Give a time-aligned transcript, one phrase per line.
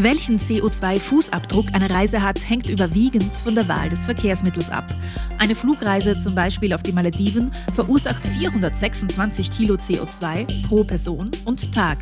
[0.00, 4.94] Welchen CO2-Fußabdruck eine Reise hat, hängt überwiegend von der Wahl des Verkehrsmittels ab.
[5.38, 11.98] Eine Flugreise zum Beispiel auf die Malediven verursacht 426 Kilo CO2 pro Person und Tag.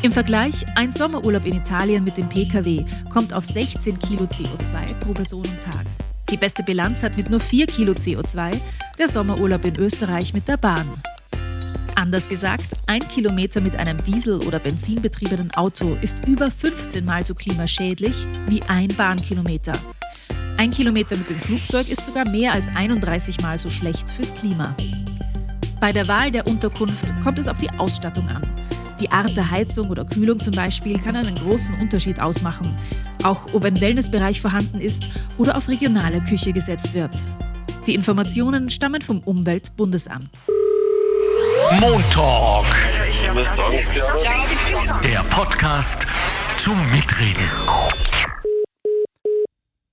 [0.00, 5.12] Im Vergleich, ein Sommerurlaub in Italien mit dem Pkw kommt auf 16 Kilo CO2 pro
[5.12, 5.84] Person und Tag.
[6.30, 8.58] Die beste Bilanz hat mit nur 4 Kilo CO2
[8.98, 10.88] der Sommerurlaub in Österreich mit der Bahn.
[11.96, 17.34] Anders gesagt, ein Kilometer mit einem Diesel- oder benzinbetriebenen Auto ist über 15 Mal so
[17.34, 19.72] klimaschädlich wie ein Bahnkilometer.
[20.58, 24.76] Ein Kilometer mit dem Flugzeug ist sogar mehr als 31 Mal so schlecht fürs Klima.
[25.80, 28.42] Bei der Wahl der Unterkunft kommt es auf die Ausstattung an.
[29.00, 32.76] Die Art der Heizung oder Kühlung zum Beispiel kann einen großen Unterschied ausmachen,
[33.22, 37.16] auch ob ein Wellnessbereich vorhanden ist oder auf regionale Küche gesetzt wird.
[37.86, 40.30] Die Informationen stammen vom Umweltbundesamt.
[41.72, 42.66] Montalk.
[45.02, 46.06] Der Podcast
[46.56, 47.48] zum Mitreden.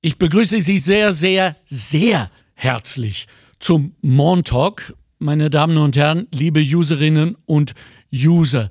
[0.02, 3.28] Ich begrüße Sie sehr, sehr, sehr herzlich
[3.60, 7.74] zum Montalk, meine Damen und Herren, liebe Userinnen und
[8.14, 8.70] User.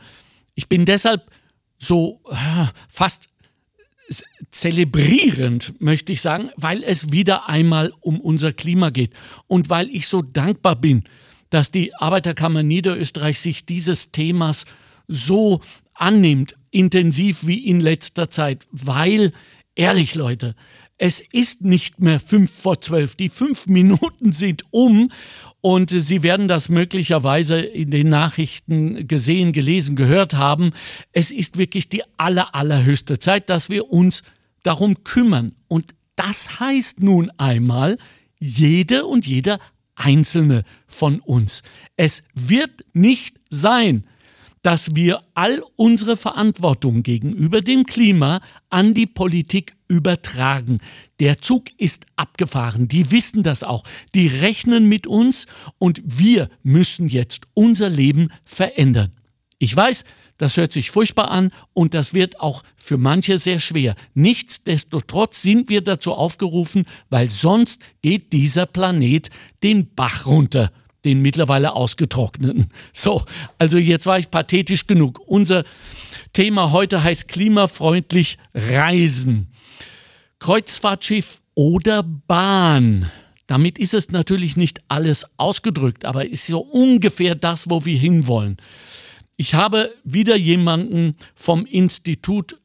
[0.55, 1.31] Ich bin deshalb
[1.79, 2.37] so äh,
[2.89, 3.29] fast
[4.51, 9.13] zelebrierend, möchte ich sagen, weil es wieder einmal um unser Klima geht
[9.49, 11.05] und weil ich so dankbar bin,
[11.53, 14.65] dass die Arbeiterkammer Niederösterreich sich dieses Themas
[15.07, 15.61] so
[15.95, 19.33] annimmt, intensiv wie in letzter Zeit, weil,
[19.75, 20.55] ehrlich Leute,
[20.97, 23.17] es ist nicht mehr fünf vor zwölf.
[23.17, 25.11] Die fünf Minuten sind um
[25.61, 30.71] und Sie werden das möglicherweise in den Nachrichten gesehen, gelesen, gehört haben.
[31.13, 34.23] Es ist wirklich die aller, allerhöchste Zeit, dass wir uns
[34.63, 35.55] darum kümmern.
[35.69, 37.99] Und das heißt nun einmal,
[38.39, 39.59] jede und jeder
[40.03, 41.63] einzelne von uns.
[41.97, 44.05] Es wird nicht sein,
[44.63, 50.79] dass wir all unsere Verantwortung gegenüber dem Klima an die Politik übertragen.
[51.21, 53.85] Der Zug ist abgefahren, die wissen das auch,
[54.15, 55.47] die rechnen mit uns
[55.79, 59.13] und wir müssen jetzt unser Leben verändern.
[59.59, 60.05] Ich weiß,
[60.43, 63.95] das hört sich furchtbar an und das wird auch für manche sehr schwer.
[64.15, 69.31] Nichtsdestotrotz sind wir dazu aufgerufen, weil sonst geht dieser Planet
[69.63, 70.73] den Bach runter
[71.05, 72.69] den mittlerweile ausgetrockneten.
[72.93, 73.23] So,
[73.59, 75.21] also jetzt war ich pathetisch genug.
[75.27, 75.63] Unser
[76.33, 79.47] Thema heute heißt klimafreundlich reisen.
[80.41, 83.11] Kreuzfahrtschiff oder Bahn.
[83.47, 88.57] Damit ist es natürlich nicht alles ausgedrückt, aber ist so ungefähr das, wo wir hinwollen.
[89.43, 92.61] Ich habe wieder jemanden vom Institut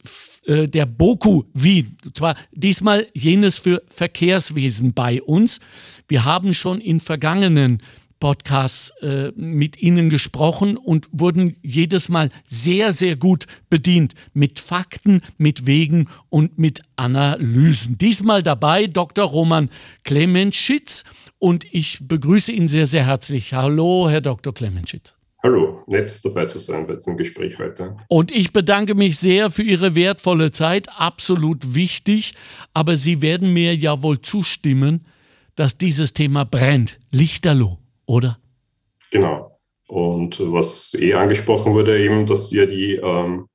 [0.45, 5.59] äh, der BOKU Wien, zwar diesmal jenes für Verkehrswesen bei uns.
[6.07, 7.81] Wir haben schon in vergangenen
[8.19, 15.21] Podcasts äh, mit Ihnen gesprochen und wurden jedes Mal sehr, sehr gut bedient mit Fakten,
[15.39, 17.97] mit Wegen und mit Analysen.
[17.97, 19.25] Diesmal dabei Dr.
[19.25, 19.71] Roman
[20.03, 21.05] Clemenschitz
[21.39, 23.55] und ich begrüße ihn sehr, sehr herzlich.
[23.55, 24.53] Hallo, Herr Dr.
[24.53, 25.16] Clemenschitz.
[25.43, 27.95] Hallo, nett dabei zu sein bei diesem Gespräch heute.
[28.07, 32.33] Und ich bedanke mich sehr für Ihre wertvolle Zeit, absolut wichtig,
[32.73, 35.05] aber Sie werden mir ja wohl zustimmen,
[35.55, 37.77] dass dieses Thema brennt, lichterloh,
[38.07, 38.39] oder?
[39.11, 39.51] Genau.
[39.87, 43.47] Und was eh angesprochen wurde, eben, dass wir die ähm,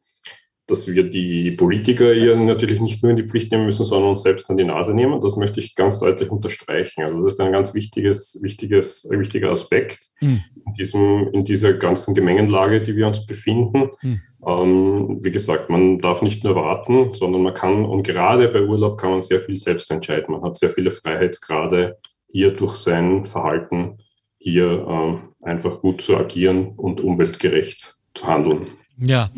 [0.73, 4.23] dass wir die Politiker hier natürlich nicht nur in die Pflicht nehmen müssen, sondern uns
[4.23, 5.21] selbst an die Nase nehmen.
[5.21, 7.05] Das möchte ich ganz deutlich unterstreichen.
[7.05, 10.43] Also das ist ein ganz wichtiges, wichtiges, wichtiger Aspekt mhm.
[10.67, 13.91] in, diesem, in dieser ganzen Gemengenlage, die wir uns befinden.
[14.03, 14.21] Mhm.
[14.45, 18.99] Ähm, wie gesagt, man darf nicht nur warten, sondern man kann, und gerade bei Urlaub
[18.99, 20.33] kann man sehr viel selbst entscheiden.
[20.33, 21.99] Man hat sehr viele Freiheitsgrade,
[22.33, 23.99] hier durch sein Verhalten
[24.39, 28.65] hier äh, einfach gut zu agieren und umweltgerecht zu handeln.
[28.99, 29.31] Ja,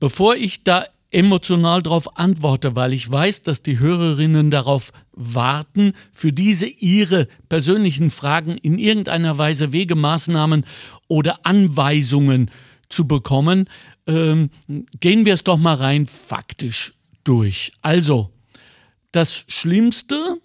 [0.00, 6.32] Bevor ich da emotional darauf antworte, weil ich weiß, dass die Hörerinnen darauf warten, für
[6.32, 10.64] diese ihre persönlichen Fragen in irgendeiner Weise Wegemaßnahmen
[11.08, 12.50] oder Anweisungen
[12.88, 13.68] zu bekommen,
[14.06, 14.50] ähm,
[15.00, 16.94] gehen wir es doch mal rein faktisch
[17.24, 17.72] durch.
[17.82, 18.30] Also,
[19.12, 20.38] das Schlimmste,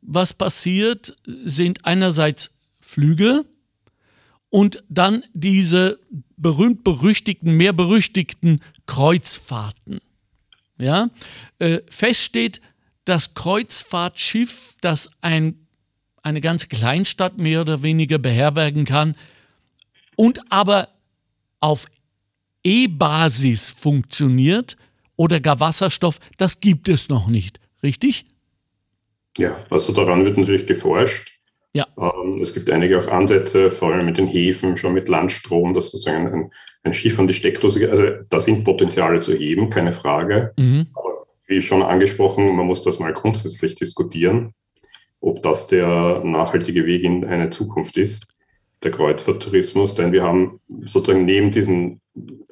[0.00, 3.44] was passiert, sind einerseits Flüge
[4.48, 5.98] und dann diese
[6.36, 10.00] berühmt-berüchtigten, mehr berüchtigten Kreuzfahrten.
[10.78, 11.10] Ja?
[11.58, 12.60] Äh, fest steht,
[13.04, 15.66] das Kreuzfahrtschiff, das ein,
[16.22, 19.16] eine ganze Kleinstadt mehr oder weniger beherbergen kann
[20.16, 20.88] und aber
[21.60, 21.86] auf
[22.64, 24.76] E-Basis funktioniert
[25.14, 27.60] oder gar Wasserstoff, das gibt es noch nicht.
[27.82, 28.26] Richtig?
[29.38, 31.35] Ja, also daran wird natürlich geforscht.
[31.76, 31.86] Ja.
[31.98, 35.90] Ähm, es gibt einige auch Ansätze, vor allem mit den Häfen, schon mit Landstrom, dass
[35.90, 36.50] sozusagen ein,
[36.84, 37.90] ein Schiff an die Steckdose geht.
[37.90, 40.52] Also da sind Potenziale zu heben, keine Frage.
[40.58, 40.86] Mhm.
[40.94, 44.54] Aber wie schon angesprochen, man muss das mal grundsätzlich diskutieren,
[45.20, 48.38] ob das der nachhaltige Weg in eine Zukunft ist,
[48.82, 49.94] der Kreuzfahrttourismus.
[49.94, 52.00] Denn wir haben sozusagen neben diesem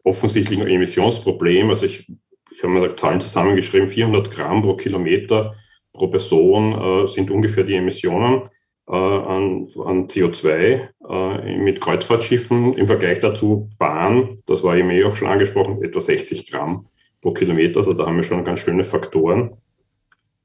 [0.02, 2.06] offensichtlichen Emissionsproblem, also ich,
[2.54, 5.54] ich habe mir Zahlen zusammengeschrieben, 400 Gramm pro Kilometer
[5.94, 8.50] pro Person äh, sind ungefähr die Emissionen
[8.92, 12.74] an, an, CO2 äh, mit Kreuzfahrtschiffen.
[12.74, 16.88] Im Vergleich dazu Bahn, das war eben eh auch schon angesprochen, etwa 60 Gramm
[17.20, 17.78] pro Kilometer.
[17.78, 19.56] Also da haben wir schon ganz schöne Faktoren.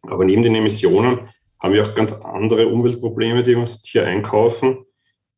[0.03, 1.27] Aber neben den Emissionen
[1.62, 4.86] haben wir auch ganz andere Umweltprobleme, die uns hier einkaufen.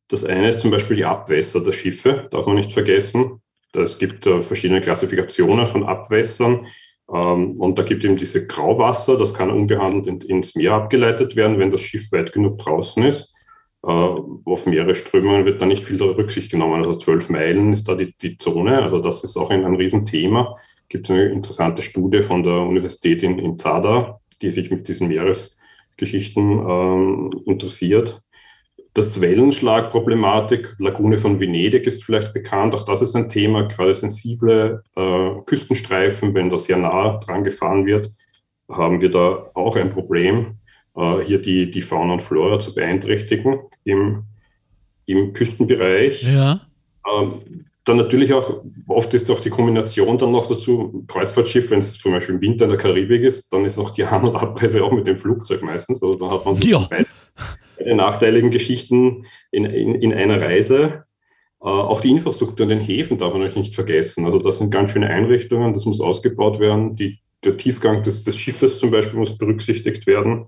[0.08, 3.42] Das eine ist zum Beispiel die Abwässer der Schiffe, darf man nicht vergessen.
[3.74, 6.66] Es gibt äh, verschiedene Klassifikationen von Abwässern.
[7.12, 11.58] Ähm, und da gibt eben diese Grauwasser, das kann unbehandelt in, ins Meer abgeleitet werden,
[11.58, 13.34] wenn das Schiff weit genug draußen ist.
[13.84, 16.84] Äh, auf Meeresströmungen wird da nicht viel Rücksicht genommen.
[16.84, 18.82] Also zwölf Meilen ist da die, die Zone.
[18.82, 20.56] Also das ist auch ein, ein Riesenthema
[20.92, 26.58] gibt eine interessante Studie von der Universität in, in Zadar, die sich mit diesen Meeresgeschichten
[26.58, 28.22] ähm, interessiert.
[28.94, 32.74] Das Wellenschlagproblematik, Lagune von Venedig ist vielleicht bekannt.
[32.74, 37.86] Auch das ist ein Thema, gerade sensible äh, Küstenstreifen, wenn das sehr nah dran gefahren
[37.86, 38.10] wird,
[38.68, 40.58] haben wir da auch ein Problem,
[40.94, 44.24] äh, hier die, die Fauna und Flora zu beeinträchtigen im,
[45.06, 46.24] im Küstenbereich.
[46.24, 46.60] Ja.
[47.10, 51.98] Ähm, dann natürlich auch, oft ist auch die Kombination dann noch dazu, Kreuzfahrtschiff, wenn es
[51.98, 54.84] zum Beispiel im Winter in der Karibik ist, dann ist auch die An- und Abreise
[54.84, 56.02] auch mit dem Flugzeug meistens.
[56.02, 56.86] Also dann hat man ja.
[57.76, 61.04] Beide nachteiligen Geschichten in, in, in einer Reise.
[61.60, 64.24] Äh, auch die Infrastruktur in den Häfen darf man euch nicht vergessen.
[64.26, 66.96] Also das sind ganz schöne Einrichtungen, das muss ausgebaut werden.
[66.96, 70.46] Die, der Tiefgang des, des Schiffes zum Beispiel muss berücksichtigt werden.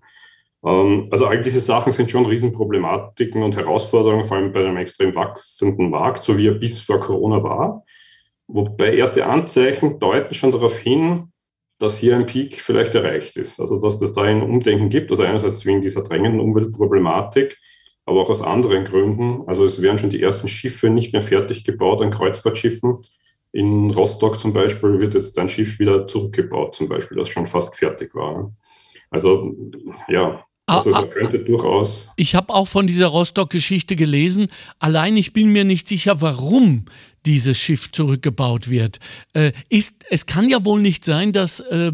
[0.65, 5.15] Ähm, also all diese Sachen sind schon Riesenproblematiken und Herausforderungen, vor allem bei einem extrem
[5.15, 7.85] wachsenden Markt, so wie er bis vor Corona war.
[8.47, 11.33] Wobei erste Anzeichen deuten schon darauf hin,
[11.85, 13.61] dass hier ein Peak vielleicht erreicht ist.
[13.61, 15.11] Also dass das da ein Umdenken gibt.
[15.11, 17.59] Also einerseits wegen dieser drängenden Umweltproblematik,
[18.07, 19.47] aber auch aus anderen Gründen.
[19.47, 22.99] Also es werden schon die ersten Schiffe nicht mehr fertig gebaut an Kreuzfahrtschiffen.
[23.53, 27.77] In Rostock zum Beispiel wird jetzt ein Schiff wieder zurückgebaut, zum Beispiel, das schon fast
[27.77, 28.53] fertig war.
[29.11, 29.55] Also
[30.09, 32.11] ja, also da könnte durchaus.
[32.17, 34.49] Ich habe auch von dieser Rostock-Geschichte gelesen.
[34.79, 36.87] Allein ich bin mir nicht sicher, warum
[37.27, 39.01] dieses Schiff zurückgebaut wird.
[39.33, 41.93] Äh, ist, es kann ja wohl nicht sein, dass äh,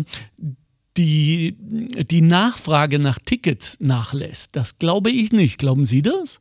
[0.97, 4.56] die, die Nachfrage nach Tickets nachlässt.
[4.56, 5.59] Das glaube ich nicht.
[5.59, 6.41] Glauben Sie das?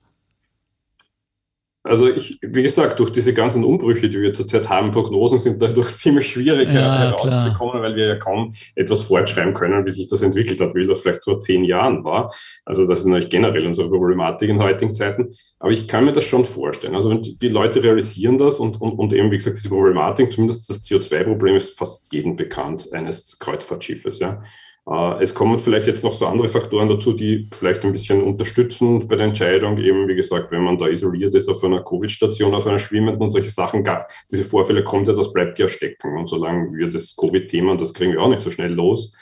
[1.90, 5.88] Also ich, wie gesagt, durch diese ganzen Umbrüche, die wir zurzeit haben, Prognosen sind dadurch
[5.98, 10.62] ziemlich schwierig ja, herauszubekommen, weil wir ja kaum etwas fortschreiben können, wie sich das entwickelt
[10.62, 12.32] hat, wie das vielleicht vor zehn Jahren war.
[12.64, 15.34] Also das ist natürlich generell unsere Problematik in heutigen Zeiten.
[15.58, 16.94] Aber ich kann mir das schon vorstellen.
[16.94, 20.84] Also die Leute realisieren das und, und, und eben, wie gesagt, diese Problematik, zumindest das
[20.84, 24.20] CO2-Problem ist fast jedem bekannt eines Kreuzfahrtschiffes.
[24.20, 24.44] Ja.
[24.90, 29.08] Äh, es kommen vielleicht jetzt noch so andere Faktoren dazu, die vielleicht ein bisschen unterstützen
[29.08, 29.78] bei der Entscheidung.
[29.78, 33.30] Eben, wie gesagt, wenn man da isoliert ist auf einer Covid-Station, auf einer schwimmenden und
[33.30, 33.88] solche Sachen,
[34.32, 36.18] diese Vorfälle kommt ja, das bleibt ja stecken.
[36.18, 39.14] Und solange wir das Covid-Thema, das kriegen wir auch nicht so schnell los.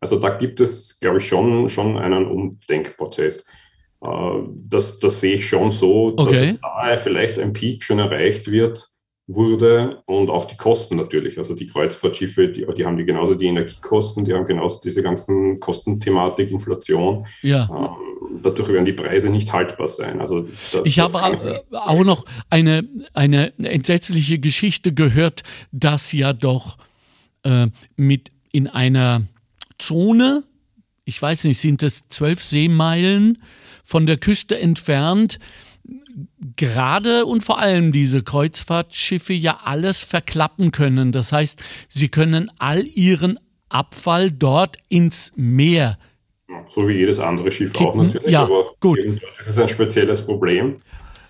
[0.00, 3.48] Also da gibt es, glaube ich, schon, schon einen Umdenkprozess.
[4.02, 4.08] Äh,
[4.68, 6.52] das, das sehe ich schon so, okay.
[6.52, 8.95] dass da vielleicht ein Peak schon erreicht wird
[9.28, 11.38] wurde und auch die Kosten natürlich.
[11.38, 15.58] Also die Kreuzfahrtschiffe, die, die haben die genauso die Energiekosten, die haben genauso diese ganzen
[15.58, 17.26] Kostenthematik, Inflation.
[17.42, 17.68] Ja.
[17.68, 20.20] Ähm, dadurch werden die Preise nicht haltbar sein.
[20.20, 25.42] Also das, ich habe auch noch eine, eine entsetzliche Geschichte gehört,
[25.72, 26.78] dass ja doch
[27.42, 27.66] äh,
[27.96, 29.22] mit in einer
[29.78, 30.44] Zone,
[31.04, 33.42] ich weiß nicht, sind es zwölf Seemeilen
[33.82, 35.38] von der Küste entfernt,
[36.56, 41.12] gerade und vor allem diese Kreuzfahrtschiffe ja alles verklappen können.
[41.12, 43.38] Das heißt, sie können all ihren
[43.68, 45.98] Abfall dort ins Meer.
[46.68, 47.88] So wie jedes andere Schiff kippen.
[47.88, 48.28] auch natürlich.
[48.28, 48.98] Ja, aber gut.
[49.36, 50.76] Das ist ein spezielles Problem.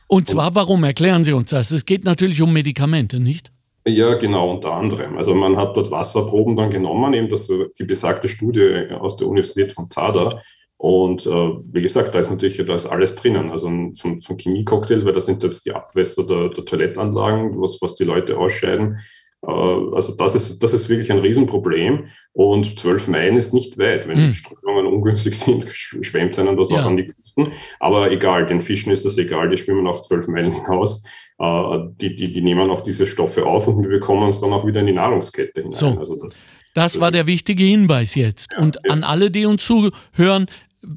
[0.09, 0.85] Und zwar, warum?
[0.85, 1.71] Erklären Sie uns das.
[1.71, 3.51] Es geht natürlich um Medikamente, nicht?
[3.87, 5.17] Ja, genau, unter anderem.
[5.17, 9.73] Also man hat dort Wasserproben dann genommen, eben das, die besagte Studie aus der Universität
[9.73, 10.43] von Zadar,
[10.79, 13.51] und äh, wie gesagt, da ist natürlich da ist alles drinnen.
[13.51, 17.97] Also zum, zum Chemiecocktail, weil das sind jetzt die Abwässer der, der Toilettanlagen, was, was
[17.97, 18.99] die Leute ausscheiden.
[19.47, 22.09] Äh, also das ist, das ist wirklich ein Riesenproblem.
[22.33, 24.07] Und zwölf Meilen ist nicht weit.
[24.07, 24.29] Wenn hm.
[24.29, 26.81] die Strömungen ungünstig sind, schwemmt einem das ja.
[26.81, 27.53] auch an die Küsten.
[27.81, 31.05] Aber egal, den Fischen ist das egal, die schwimmen auf zwölf Meilen hinaus.
[31.39, 34.67] Äh, die, die, die nehmen auch diese Stoffe auf und wir bekommen es dann auch
[34.67, 35.73] wieder in die Nahrungskette hinein.
[35.73, 35.99] So.
[35.99, 38.55] Also das, das war der wichtige Hinweis jetzt.
[38.59, 40.47] Und an alle, die uns zuhören,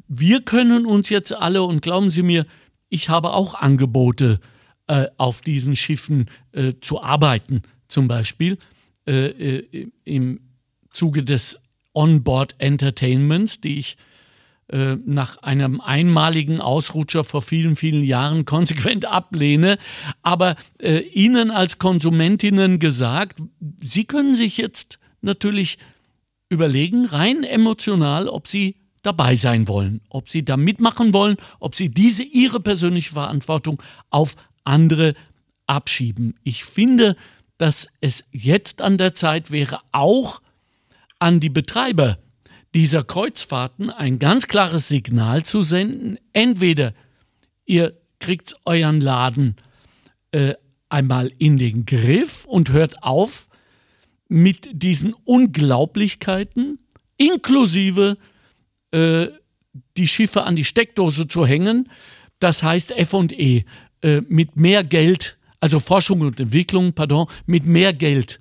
[0.07, 2.45] wir können uns jetzt alle, und glauben Sie mir,
[2.89, 4.39] ich habe auch Angebote,
[4.87, 8.57] äh, auf diesen Schiffen äh, zu arbeiten, zum Beispiel
[9.07, 10.39] äh, äh im
[10.89, 11.59] Zuge des
[11.93, 13.97] Onboard Entertainments, die ich
[14.71, 19.77] äh, nach einem einmaligen Ausrutscher vor vielen, vielen Jahren konsequent ablehne.
[20.21, 23.41] Aber äh, Ihnen als Konsumentinnen gesagt,
[23.81, 25.77] Sie können sich jetzt natürlich
[26.49, 31.89] überlegen, rein emotional, ob Sie dabei sein wollen, ob Sie da mitmachen wollen, ob Sie
[31.89, 35.15] diese Ihre persönliche Verantwortung auf andere
[35.67, 36.35] abschieben.
[36.43, 37.15] Ich finde,
[37.57, 40.41] dass es jetzt an der Zeit wäre, auch
[41.19, 42.17] an die Betreiber
[42.73, 46.17] dieser Kreuzfahrten ein ganz klares Signal zu senden.
[46.33, 46.93] Entweder
[47.65, 49.55] ihr kriegt euren Laden
[50.31, 50.53] äh,
[50.87, 53.47] einmal in den Griff und hört auf
[54.27, 56.79] mit diesen Unglaublichkeiten,
[57.17, 58.17] inklusive
[58.91, 59.27] äh,
[59.97, 61.89] die Schiffe an die Steckdose zu hängen.
[62.39, 63.63] Das heißt FE
[64.01, 68.39] äh, mit mehr Geld, also Forschung und Entwicklung, pardon, mit mehr Geld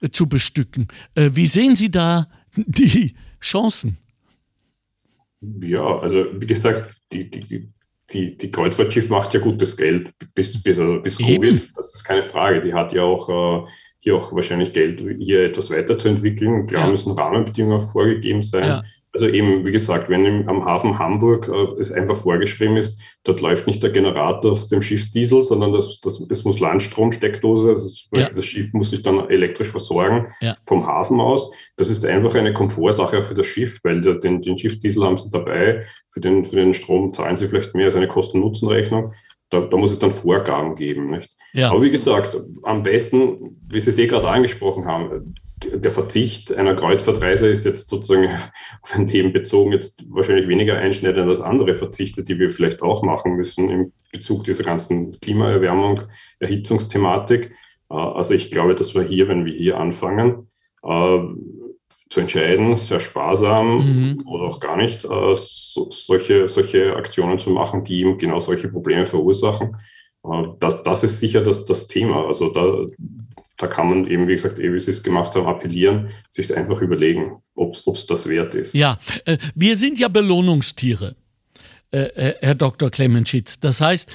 [0.00, 0.88] äh, zu bestücken.
[1.14, 3.98] Äh, wie sehen Sie da die Chancen?
[5.40, 7.70] Ja, also wie gesagt, die, die,
[8.10, 12.22] die, die Kreuzfahrtschiff macht ja gutes Geld bis, bis, also bis Covid, das ist keine
[12.22, 12.60] Frage.
[12.60, 13.68] Die hat ja auch äh,
[13.98, 16.66] hier auch wahrscheinlich Geld, hier etwas weiterzuentwickeln.
[16.66, 16.90] Klar ja.
[16.90, 18.64] müssen Rahmenbedingungen auch vorgegeben sein.
[18.64, 18.82] Ja.
[19.18, 23.40] Also eben, wie gesagt, wenn im, am Hafen Hamburg äh, es einfach vorgeschrieben ist, dort
[23.40, 28.28] läuft nicht der Generator aus dem Schiffsdiesel, sondern das, das, es muss Landstromsteckdose, also ja.
[28.28, 30.56] das Schiff muss sich dann elektrisch versorgen ja.
[30.62, 31.50] vom Hafen aus.
[31.76, 35.30] Das ist einfach eine Komfortsache für das Schiff, weil der, den, den Schiffsdiesel haben sie
[35.32, 39.14] dabei, für den, für den Strom zahlen sie vielleicht mehr als eine Kosten-Nutzen-Rechnung.
[39.50, 41.10] Da, da, muss es dann Vorgaben geben.
[41.10, 41.30] Nicht?
[41.54, 41.70] Ja.
[41.70, 45.34] Aber wie gesagt, am besten, wie Sie es eh gerade angesprochen haben,
[45.64, 48.28] der Verzicht einer Kreuzfahrtreise ist jetzt sozusagen
[48.82, 53.02] auf ein Thema bezogen jetzt wahrscheinlich weniger einschneidend als andere Verzichte, die wir vielleicht auch
[53.02, 56.02] machen müssen im Bezug dieser ganzen Klimaerwärmung,
[56.38, 57.52] Erhitzungsthematik.
[57.90, 60.48] Äh, also ich glaube, dass wir hier, wenn wir hier anfangen,
[60.82, 61.18] äh,
[62.10, 64.18] zu entscheiden, sehr sparsam mhm.
[64.26, 69.06] oder auch gar nicht, äh, solche, solche Aktionen zu machen, die eben genau solche Probleme
[69.06, 69.76] verursachen.
[70.58, 72.26] Das, das ist sicher das, das Thema.
[72.26, 72.86] Also da,
[73.58, 76.80] da kann man eben, wie gesagt, eh, wie Sie es gemacht haben, appellieren, sich einfach
[76.80, 78.74] überlegen, ob es das wert ist.
[78.74, 81.16] Ja, äh, wir sind ja Belohnungstiere,
[81.90, 82.90] äh, äh, Herr Dr.
[82.90, 83.60] Clemenschitz.
[83.60, 84.10] Das heißt,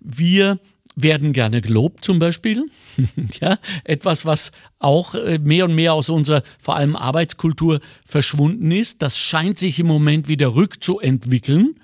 [0.00, 0.58] wir
[0.96, 2.64] werden gerne gelobt zum Beispiel.
[3.40, 9.02] ja, etwas, was auch mehr und mehr aus unserer vor allem Arbeitskultur verschwunden ist.
[9.02, 11.76] Das scheint sich im Moment wieder rückzuentwickeln.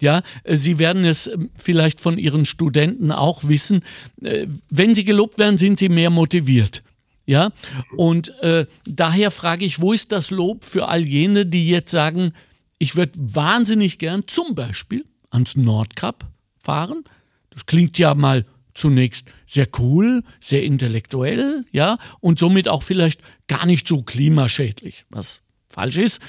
[0.00, 3.84] Ja, äh, Sie werden es ähm, vielleicht von Ihren Studenten auch wissen.
[4.22, 6.82] Äh, wenn Sie gelobt werden, sind Sie mehr motiviert.
[7.26, 7.52] Ja,
[7.96, 12.32] und äh, daher frage ich, wo ist das Lob für all jene, die jetzt sagen,
[12.78, 16.26] ich würde wahnsinnig gern zum Beispiel ans Nordkap
[16.58, 17.04] fahren?
[17.50, 23.66] Das klingt ja mal zunächst sehr cool, sehr intellektuell, ja, und somit auch vielleicht gar
[23.66, 26.20] nicht so klimaschädlich, was falsch ist.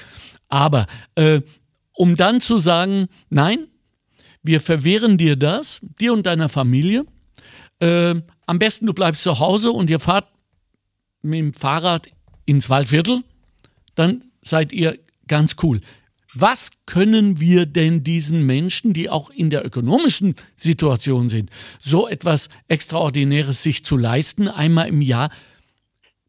[0.48, 1.40] Aber äh,
[1.94, 3.66] um dann zu sagen, nein,
[4.42, 7.06] wir verwehren dir das, dir und deiner Familie.
[7.78, 10.28] Äh, am besten du bleibst zu Hause und ihr fahrt
[11.22, 12.08] mit dem Fahrrad
[12.44, 13.22] ins Waldviertel,
[13.94, 15.80] dann seid ihr ganz cool.
[16.34, 22.48] Was können wir denn diesen Menschen, die auch in der ökonomischen Situation sind, so etwas
[22.68, 25.30] Extraordinäres sich zu leisten, einmal im Jahr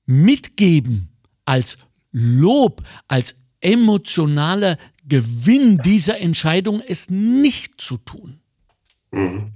[0.05, 1.09] mitgeben
[1.45, 1.77] als
[2.11, 4.77] Lob, als emotionaler
[5.13, 8.39] Gewinn dieser Entscheidung, es nicht zu tun?
[9.11, 9.51] Mhm.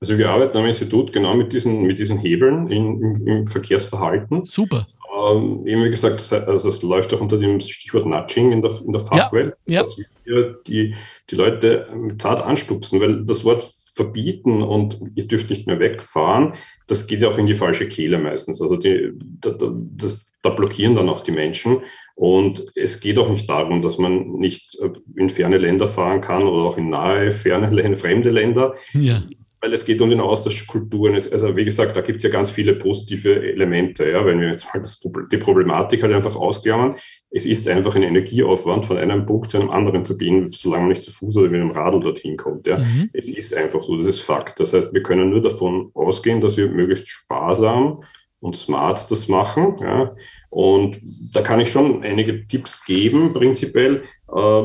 [0.00, 4.44] Also wir arbeiten am Institut genau mit diesen, mit diesen Hebeln in, im, im Verkehrsverhalten.
[4.44, 4.88] Super.
[5.16, 8.72] Ähm, eben wie gesagt, das, also das läuft auch unter dem Stichwort Nudging in der,
[8.84, 9.80] in der Fachwelt, ja, ja.
[9.80, 10.96] dass wir die,
[11.30, 11.86] die Leute
[12.18, 13.62] zart anstupsen, weil das Wort
[13.94, 16.54] verbieten und ihr dürft nicht mehr wegfahren,
[16.88, 18.60] das geht ja auch in die falsche Kehle meistens.
[18.60, 21.78] Also die, da, das, da blockieren dann auch die Menschen.
[22.16, 26.44] Und es geht auch nicht darum, dass man nicht äh, in ferne Länder fahren kann
[26.44, 28.74] oder auch in nahe, ferne, fremde Länder.
[28.94, 29.22] Ja.
[29.60, 31.14] Weil es geht um den Austausch Kulturen.
[31.14, 34.10] Also wie gesagt, da gibt es ja ganz viele positive Elemente.
[34.10, 34.98] Ja, wenn wir jetzt mal das,
[35.30, 36.94] die Problematik halt einfach ausklammern,
[37.30, 40.88] es ist einfach ein Energieaufwand, von einem Punkt zu einem anderen zu gehen, solange man
[40.90, 42.66] nicht zu Fuß oder mit einem Radl dorthin kommt.
[42.66, 42.78] Ja.
[42.78, 43.10] Mhm.
[43.12, 44.58] Es ist einfach so, das ist Fakt.
[44.58, 48.00] Das heißt, wir können nur davon ausgehen, dass wir möglichst sparsam
[48.46, 49.76] und smart das machen.
[49.80, 50.14] Ja.
[50.50, 50.98] Und
[51.34, 54.62] da kann ich schon einige Tipps geben, prinzipiell, äh,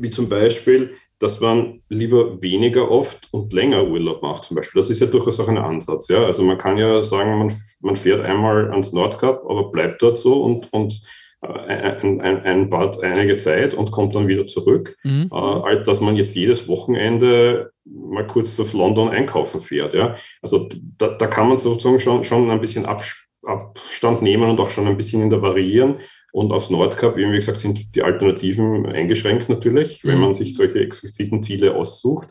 [0.00, 4.80] wie zum Beispiel, dass man lieber weniger oft und länger Urlaub macht, zum Beispiel.
[4.80, 6.08] Das ist ja durchaus auch ein Ansatz.
[6.08, 6.24] Ja?
[6.26, 10.42] Also man kann ja sagen, man, man fährt einmal ans Nordkap, aber bleibt dort so
[10.42, 11.00] und, und
[11.44, 15.28] ein, ein, ein Bad einige Zeit und kommt dann wieder zurück, mhm.
[15.32, 19.94] äh, als dass man jetzt jedes Wochenende mal kurz auf London einkaufen fährt.
[19.94, 20.16] Ja?
[20.42, 24.86] Also da, da kann man sozusagen schon, schon ein bisschen Abstand nehmen und auch schon
[24.86, 25.96] ein bisschen in der variieren.
[26.32, 30.20] Und aufs Nordkap, wie gesagt, sind die Alternativen eingeschränkt natürlich, wenn mhm.
[30.20, 32.28] man sich solche exquisiten Ziele aussucht.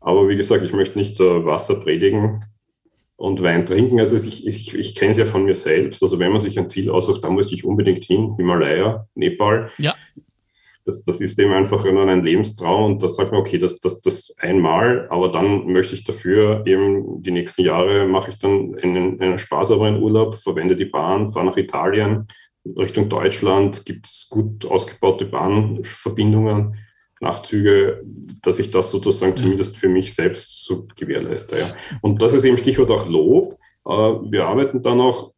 [0.00, 2.44] Aber wie gesagt, ich möchte nicht äh, Wasser predigen
[3.16, 4.00] und Wein trinken.
[4.00, 6.02] Also ich, ich, ich kenne es ja von mir selbst.
[6.02, 9.70] Also wenn man sich ein Ziel aussucht, dann muss ich unbedingt hin, Himalaya, Nepal.
[9.78, 9.94] Ja.
[10.86, 14.36] Das, das ist eben einfach ein Lebenstraum und da sagt man, okay, das, das, das
[14.38, 19.38] einmal, aber dann möchte ich dafür eben die nächsten Jahre mache ich dann einen, einen
[19.38, 22.28] sparsameren Urlaub, verwende die Bahn, fahre nach Italien,
[22.66, 26.76] Richtung Deutschland gibt es gut ausgebaute Bahnverbindungen,
[27.20, 28.02] Nachtzüge,
[28.42, 31.58] dass ich das sozusagen zumindest für mich selbst so gewährleiste.
[31.58, 31.68] Ja.
[32.02, 33.58] Und das ist eben Stichwort auch Lob.
[33.86, 35.32] Äh, wir arbeiten dann auch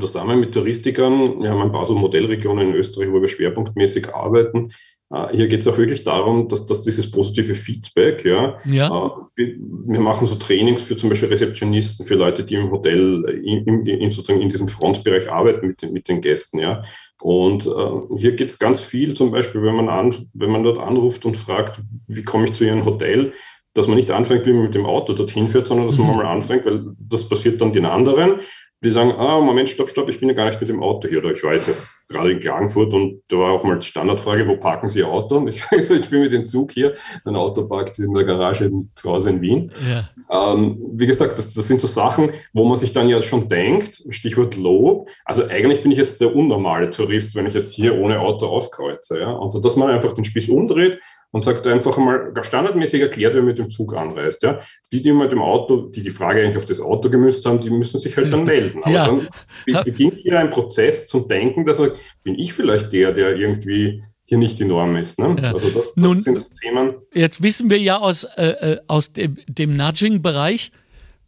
[0.00, 1.40] zusammen mit Touristikern.
[1.40, 4.72] Wir haben ein paar so Modellregionen in Österreich, wo wir schwerpunktmäßig arbeiten.
[5.14, 8.86] Äh, hier geht es auch wirklich darum, dass, dass dieses positive Feedback, ja, ja.
[8.86, 9.54] Äh, wir,
[9.86, 14.10] wir, machen so Trainings für zum Beispiel Rezeptionisten, für Leute, die im Hotel in, in,
[14.10, 16.82] sozusagen in diesem Frontbereich arbeiten mit den, mit den Gästen, ja.
[17.22, 20.78] Und äh, hier geht es ganz viel, zum Beispiel, wenn man, an, wenn man dort
[20.78, 23.32] anruft und fragt, wie komme ich zu Ihrem Hotel,
[23.72, 26.16] dass man nicht anfängt, wie man mit dem Auto dorthin fährt, sondern dass man mhm.
[26.16, 28.40] mal anfängt, weil das passiert dann den anderen
[28.84, 31.18] die sagen, ah, Moment, stopp, stopp, ich bin ja gar nicht mit dem Auto hier.
[31.18, 34.56] Oder ich war jetzt gerade in Klagenfurt und da war auch mal die Standardfrage, wo
[34.56, 35.36] parken Sie Ihr Auto?
[35.38, 39.10] Und ich, ich bin mit dem Zug hier, mein Auto parkt in der Garage zu
[39.10, 39.72] Hause in Wien.
[39.88, 40.52] Ja.
[40.52, 44.02] Ähm, wie gesagt, das, das sind so Sachen, wo man sich dann ja schon denkt,
[44.10, 48.20] Stichwort Lob, also eigentlich bin ich jetzt der unnormale Tourist, wenn ich jetzt hier ohne
[48.20, 49.20] Auto aufkreuze.
[49.20, 49.38] Ja?
[49.38, 51.00] Also, dass man einfach den Spieß umdreht
[51.34, 54.40] und sagt einfach mal standardmäßig erklärt, wer mit dem Zug anreist.
[54.44, 54.60] Ja?
[54.92, 57.70] Die, die mit dem Auto, die die Frage eigentlich auf das Auto gemüsst haben, die
[57.70, 58.84] müssen sich halt dann melden.
[58.84, 59.06] Aber ja.
[59.06, 61.90] dann beginnt hier ein Prozess zum Denken, dass man,
[62.22, 65.18] bin ich vielleicht der, der irgendwie hier nicht die Norm ist.
[65.18, 65.34] Ne?
[65.42, 65.52] Ja.
[65.52, 66.94] Also das, das Nun, sind so Themen.
[67.12, 70.70] Jetzt wissen wir ja aus, äh, äh aus dem, dem Nudging-Bereich,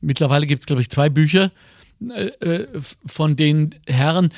[0.01, 1.51] mittlerweile gibt es, glaube ich, zwei Bücher,
[2.15, 2.69] äh, äh,
[3.07, 4.29] von den Herren,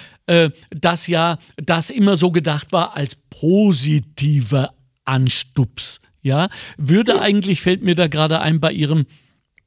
[0.71, 4.71] dass ja das immer so gedacht war als positive
[5.09, 6.01] Anstups.
[6.21, 9.07] Ja, würde eigentlich, fällt mir da gerade ein bei Ihrem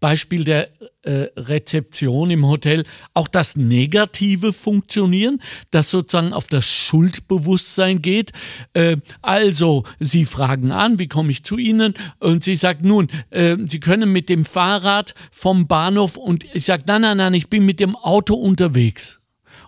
[0.02, 0.70] Beispiel der
[1.04, 8.32] äh, Rezeption im Hotel auch das Negative funktionieren, das sozusagen auf das Schuldbewusstsein geht.
[8.74, 11.94] Äh, also, Sie fragen an, wie komme ich zu Ihnen?
[12.20, 16.84] Und sie sagt, nun, äh, Sie können mit dem Fahrrad vom Bahnhof und ich sage,
[16.88, 19.22] nein, nein, nein, ich bin mit dem Auto unterwegs.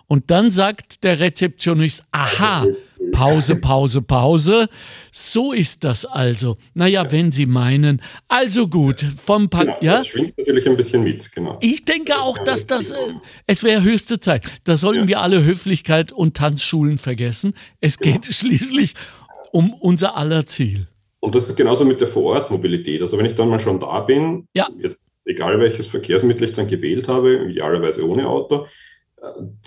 [0.06, 2.66] Und dann sagt der Rezeptionist, aha,
[3.14, 4.68] Pause, Pause, Pause.
[5.12, 6.56] So ist das also.
[6.74, 8.02] Naja, wenn Sie meinen.
[8.28, 9.98] Also gut, vom pa genau, ja?
[9.98, 11.58] Das schwingt natürlich ein bisschen mit, genau.
[11.60, 12.96] Ich denke auch, dass das, äh,
[13.46, 14.42] es wäre höchste Zeit.
[14.64, 15.08] Da sollten ja.
[15.08, 17.54] wir alle Höflichkeit und Tanzschulen vergessen.
[17.80, 18.16] Es genau.
[18.16, 18.94] geht schließlich
[19.52, 20.88] um unser aller Ziel.
[21.20, 23.00] Und das ist genauso mit der Vorortmobilität.
[23.00, 24.68] Also wenn ich dann mal schon da bin, ja.
[24.78, 28.66] jetzt egal welches Verkehrsmittel ich dann gewählt habe, idealerweise ohne Auto,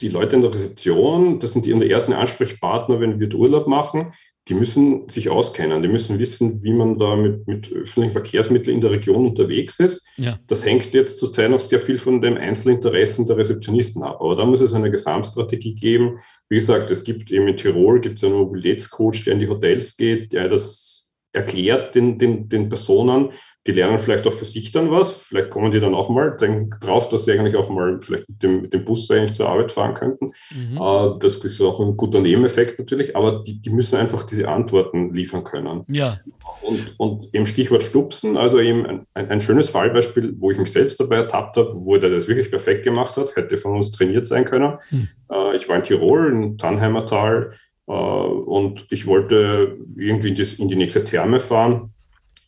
[0.02, 4.14] die Leute in der Rezeption, das sind die, die ersten Ansprechpartner, wenn wir Urlaub machen,
[4.48, 8.82] die müssen sich auskennen, die müssen wissen, wie man da mit, mit öffentlichen Verkehrsmitteln in
[8.82, 10.08] der Region unterwegs ist.
[10.18, 10.40] Ja.
[10.48, 14.22] Das hängt jetzt zurzeit noch sehr viel von den Einzelinteressen der Rezeptionisten ab.
[14.22, 16.20] Aber da muss es eine Gesamtstrategie geben.
[16.50, 19.98] Wie gesagt, es gibt eben in Tirol gibt es einen Mobilitätscoach, der in die Hotels
[19.98, 20.97] geht, der das
[21.38, 23.30] erklärt den, den, den Personen,
[23.68, 25.12] die lernen vielleicht auch für sich dann was.
[25.12, 26.36] Vielleicht kommen die dann auch mal
[26.80, 29.74] drauf, dass sie eigentlich auch mal vielleicht mit dem, mit dem Bus eigentlich zur Arbeit
[29.74, 30.32] fahren könnten.
[30.56, 30.78] Mhm.
[30.78, 35.14] Äh, das ist auch ein guter Nebeneffekt natürlich, aber die, die müssen einfach diese Antworten
[35.14, 35.84] liefern können.
[35.92, 36.18] Ja.
[36.62, 41.00] Und, und im Stichwort Stupsen, also eben ein, ein, schönes Fallbeispiel, wo ich mich selbst
[41.00, 44.46] dabei ertappt habe, wo der das wirklich perfekt gemacht hat, hätte von uns trainiert sein
[44.46, 44.78] können.
[44.90, 45.10] Mhm.
[45.56, 47.52] Ich war in Tirol, im Tannheimer Tal,
[47.92, 51.94] und ich wollte irgendwie in die, in die nächste Therme fahren.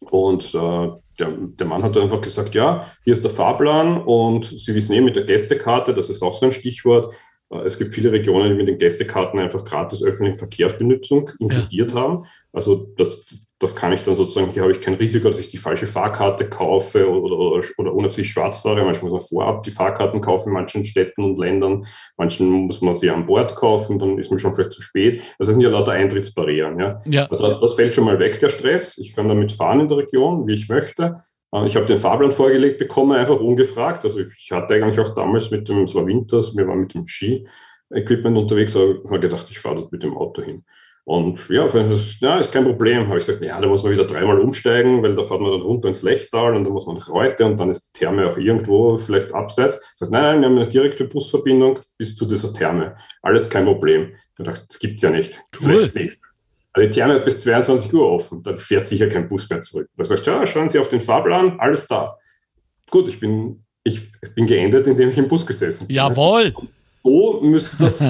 [0.02, 4.74] Und äh, der, der Mann hat einfach gesagt, ja, hier ist der Fahrplan und Sie
[4.74, 7.14] wissen eh mit der Gästekarte, das ist auch so ein Stichwort,
[7.52, 11.98] äh, es gibt viele Regionen, die mit den Gästekarten einfach gratis öffentliche Verkehrsbenutzung inkludiert ja.
[11.98, 12.26] haben.
[12.54, 15.58] Also das, das kann ich dann sozusagen, hier habe ich kein Risiko, dass ich die
[15.58, 18.86] falsche Fahrkarte kaufe oder, oder, oder ohne dass ich schwarz fahre.
[18.86, 21.86] Manchmal muss man vorab die Fahrkarten kaufen in manchen Städten und Ländern.
[22.18, 25.22] Manchen muss man sie an Bord kaufen, dann ist man schon vielleicht zu spät.
[25.38, 26.80] Das sind ja lauter Eintrittsbarrieren.
[26.80, 27.02] Ja?
[27.06, 27.26] ja.
[27.26, 28.98] Also das fällt schon mal weg, der Stress.
[28.98, 31.22] Ich kann damit fahren in der Region, wie ich möchte.
[31.54, 34.06] Äh, ich habe den Fahrplan vorgelegt bekommen, einfach ungefragt.
[34.06, 37.08] Also ich hatte eigentlich auch damals mit dem, es war Winters, wir waren mit dem
[37.08, 40.64] Ski-Equipment unterwegs, aber ich habe gedacht, ich fahre dort mit dem Auto hin.
[41.10, 43.08] Und ja, das ja, ist kein Problem.
[43.08, 45.64] Habe ich gesagt, ja, da muss man wieder dreimal umsteigen, weil da fährt man dann
[45.64, 48.38] runter ins Lechtal und dann muss man nach Reute und dann ist die Therme auch
[48.38, 49.78] irgendwo vielleicht abseits.
[49.78, 52.96] Ich sage, nein, nein, wir haben eine direkte Busverbindung bis zu dieser Therme.
[53.24, 54.12] Alles kein Problem.
[54.38, 55.42] Ich dachte, das gibt es ja nicht.
[55.60, 55.82] Cool.
[55.82, 56.00] Also
[56.78, 59.90] die Therme hat bis 22 Uhr offen, dann fährt sicher kein Bus mehr zurück.
[59.98, 62.20] Da sagt, ja, schauen Sie auf den Fahrplan, alles da.
[62.92, 65.96] Gut, ich bin, ich bin geendet, indem ich im Bus gesessen bin.
[65.96, 66.54] Jawohl.
[67.04, 68.02] So müsste das,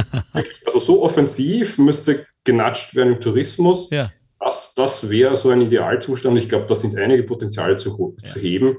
[0.65, 3.89] also so offensiv müsste genatscht werden im Tourismus.
[3.91, 4.11] Ja.
[4.39, 6.37] Das, das wäre so ein Idealzustand.
[6.37, 8.29] Ich glaube, da sind einige Potenziale zu, Ja.
[8.29, 8.77] zu heben,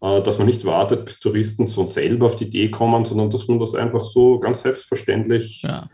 [0.00, 3.46] äh, dass man nicht wartet, bis Touristen so selber auf die Idee kommen, sondern dass
[3.46, 5.88] man das einfach so ganz selbstverständlich Ja.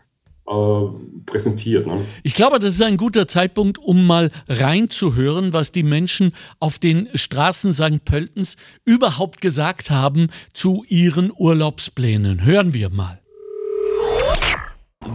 [0.47, 0.87] äh,
[1.25, 1.85] präsentiert.
[1.85, 1.99] Ne?
[2.23, 7.09] Ich glaube, das ist ein guter Zeitpunkt, um mal reinzuhören, was die Menschen auf den
[7.13, 8.05] Straßen St.
[8.05, 8.55] Pöltens
[8.85, 12.45] überhaupt gesagt haben zu ihren Urlaubsplänen.
[12.45, 13.18] Hören wir mal.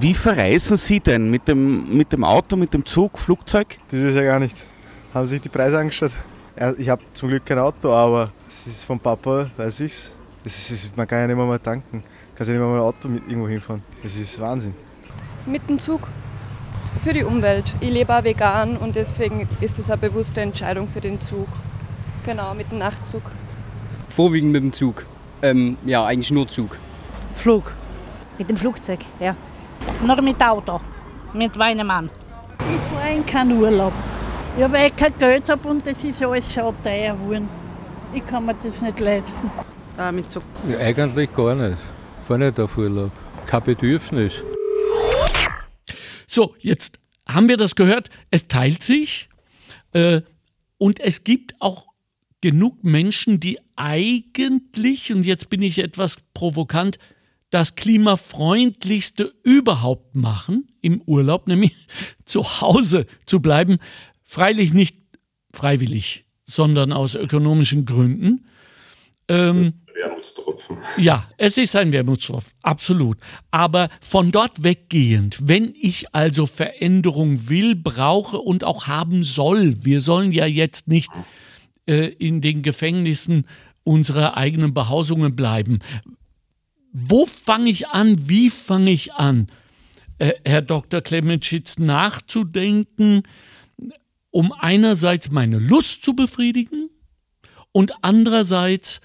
[0.01, 1.31] Wie verreisen Sie denn?
[1.31, 3.79] Mit dem, mit dem Auto, mit dem Zug, Flugzeug?
[3.91, 4.57] Das ist ja gar nicht.
[5.13, 6.13] Haben Sie sich die Preise angeschaut?
[6.79, 10.11] Ich habe zum Glück kein Auto, aber das ist vom Papa, weiß ich's.
[10.43, 12.03] Das ist, das ist, man kann ja nicht mehr mal tanken.
[12.35, 13.83] Kann ja nicht mehr mal ein Auto mit irgendwo hinfahren.
[14.03, 14.75] Das ist Wahnsinn.
[15.47, 16.09] Mit dem Zug.
[17.03, 17.73] Für die Umwelt.
[17.81, 21.49] Ich lebe auch vegan und deswegen ist es eine bewusste Entscheidung für den Zug.
[22.25, 23.23] Genau, mit dem Nachtzug.
[24.09, 25.07] Vorwiegend mit dem Zug.
[25.43, 26.79] Ähm, ja, eigentlich nur Zug.
[27.35, 27.73] Flug.
[28.39, 29.37] Mit dem Flugzeug, ja.
[30.07, 30.81] Nur mit Auto.
[31.33, 32.11] Mit meinem Mann.
[32.59, 33.93] Ich fahre in keinen Urlaub.
[34.59, 37.49] Ja, weil ich kein Geld habe und das ist alles so teuer geworden.
[38.13, 39.51] Ich kann mir das nicht leisten.
[39.99, 40.43] Äh, mit Zug.
[40.69, 41.79] Ja, eigentlich gar nicht.
[42.23, 43.11] Fahr nicht auf Urlaub.
[43.47, 44.35] Kein Bedürfnis.
[46.27, 48.11] So, jetzt haben wir das gehört.
[48.31, 49.29] Es teilt sich
[49.93, 50.21] äh,
[50.79, 51.87] und es gibt auch
[52.41, 56.99] genug Menschen, die eigentlich, und jetzt bin ich etwas provokant,
[57.55, 61.77] das klimafreundlichste überhaupt machen im Urlaub, nämlich
[62.25, 63.79] zu Hause zu bleiben.
[64.25, 64.99] Freilich nicht
[65.53, 68.47] freiwillig, sondern aus ökonomischen Gründen.
[69.29, 70.79] Ähm, Wermutstropfen.
[70.97, 73.19] ja, es ist ein Wermutstropfen, absolut.
[73.53, 80.01] Aber von dort weggehend, wenn ich also Veränderung will, brauche und auch haben soll, wir
[80.01, 81.13] sollen ja jetzt nicht
[81.87, 83.47] äh, in den Gefängnissen
[83.85, 85.79] unserer eigenen Behausungen bleiben.
[86.95, 88.17] Wo fange ich an?
[88.29, 89.49] Wie fange ich an,
[90.19, 91.01] äh, Herr Dr.
[91.01, 93.25] Clementschitz, nachzudenken,
[94.31, 96.91] um einerseits meine Lust zu befriedigen
[97.73, 99.01] und andererseits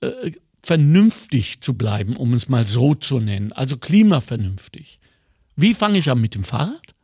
[0.00, 4.96] äh, vernünftig zu bleiben, um es mal so zu nennen, also klimavernünftig.
[5.56, 6.94] Wie fange ich an mit dem Fahrrad?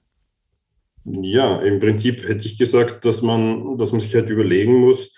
[1.04, 5.10] Ja, im Prinzip hätte ich gesagt, dass man, dass man sich halt überlegen muss,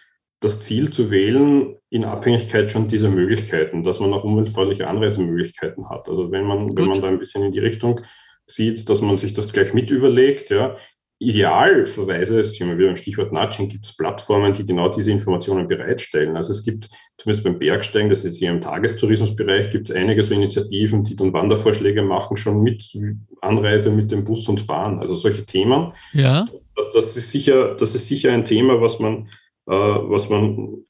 [0.45, 6.09] das Ziel zu wählen in Abhängigkeit schon dieser Möglichkeiten, dass man auch umweltfreundliche Anreisemöglichkeiten hat.
[6.09, 8.01] Also wenn man, wenn man da ein bisschen in die Richtung
[8.47, 10.77] sieht, dass man sich das gleich mit überlegt, ja.
[11.21, 16.37] Idealverweise, sind wir wieder beim Stichwort Nudging, gibt es Plattformen, die genau diese Informationen bereitstellen.
[16.37, 20.35] Also es gibt zumindest beim Bergsteigen, das ist hier im Tagestourismusbereich, gibt es einige so
[20.35, 22.93] Initiativen, die dann Wandervorschläge machen, schon mit
[23.41, 24.99] Anreise mit dem Bus und Bahn.
[24.99, 25.93] Also solche Themen.
[26.13, 26.47] Ja.
[26.75, 29.29] Das, das, ist, sicher, das ist sicher ein Thema, was man,
[29.67, 30.85] äh, was man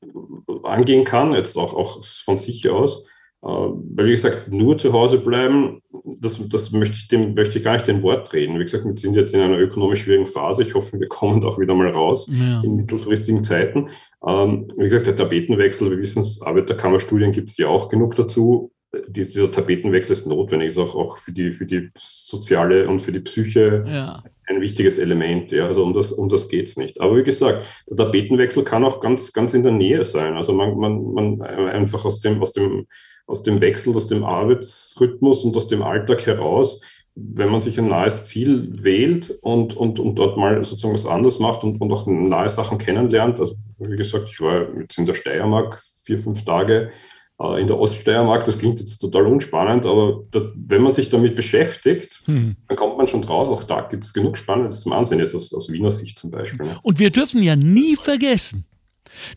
[0.64, 3.06] angehen kann, jetzt auch, auch von sich aus.
[3.42, 5.82] Äh, weil, wie gesagt, nur zu Hause bleiben,
[6.20, 8.58] das, das möchte, ich dem, möchte ich gar nicht den Wort reden.
[8.58, 10.62] Wie gesagt, wir sind jetzt in einer ökonomisch schwierigen Phase.
[10.62, 12.62] Ich hoffe, wir kommen da auch wieder mal raus Ja.
[12.62, 13.88] in mittelfristigen Zeiten.
[14.26, 18.72] Ähm, wie gesagt, der Tapetenwechsel, wir wissen es, Arbeiterkammerstudien gibt es ja auch genug dazu.
[19.08, 23.20] Dieser Tapetenwechsel ist notwendig, ist auch, auch für, die, für die soziale und für die
[23.20, 24.22] Psyche Ja.
[24.46, 25.52] Ein wichtiges Element.
[25.52, 25.66] Ja.
[25.66, 27.00] Also um das, um das geht es nicht.
[27.00, 30.36] Aber wie gesagt, der Tapetenwechsel kann auch ganz, ganz in der Nähe sein.
[30.36, 32.86] Also man, man, man einfach aus dem, aus dem,
[33.26, 36.82] aus dem Wechsel, aus dem Arbeitsrhythmus und aus dem Alltag heraus,
[37.14, 41.38] wenn man sich ein nahes Ziel wählt und, und, und dort mal sozusagen was anderes
[41.38, 43.38] macht und, und auch nahe Sachen kennenlernt.
[43.38, 47.13] Also wie gesagt, ich war jetzt in der Steiermark vier, fünf Tage äh,
[47.58, 48.44] in der Oststeiermark.
[48.44, 52.56] Das klingt jetzt total unspannend, aber da, wenn man sich damit beschäftigt, Hm.
[52.68, 53.48] dann kommt man schon drauf.
[53.48, 56.66] Auch da gibt es genug Spannendes zum Ansehen, jetzt aus, aus Wiener Sicht zum Beispiel.
[56.66, 56.76] Ne?
[56.82, 58.64] Und wir dürfen ja nie vergessen,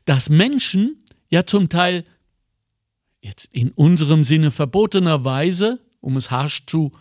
[0.06, 2.04] dass Menschen ja zum Teil
[3.22, 6.92] jetzt in unserem Sinne verbotenerweise, um es harsch zu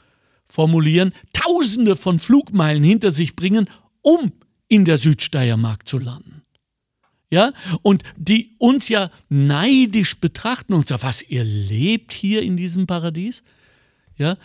[0.49, 3.69] formulieren, Tausende von Flugmeilen hinter sich bringen,
[4.03, 4.33] um
[4.69, 6.42] in der Südsteiermark zu landen.
[7.37, 12.87] Ja, und die uns ja neidisch betrachten und sagen, was, ihr lebt hier in diesem
[12.87, 13.42] Paradies?
[14.16, 14.38] Ja,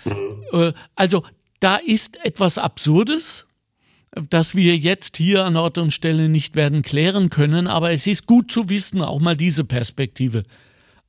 [0.51, 1.23] äh, also
[1.61, 3.47] da ist etwas Absurdes,
[4.29, 8.25] das wir jetzt hier an Ort und Stelle nicht werden klären können, aber es ist
[8.25, 10.43] gut zu wissen, auch mal diese Perspektive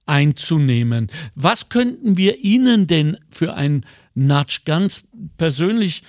[0.06, 1.10] einzunehmen.
[1.34, 5.02] Was könnten wir Ihnen denn für ein Nudge ganz
[5.36, 6.04] persönlich,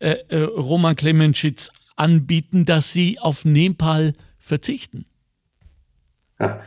[0.00, 5.06] äh, äh, Roman Klemenschitz, anbieten, dass Sie auf Nepal verzichten?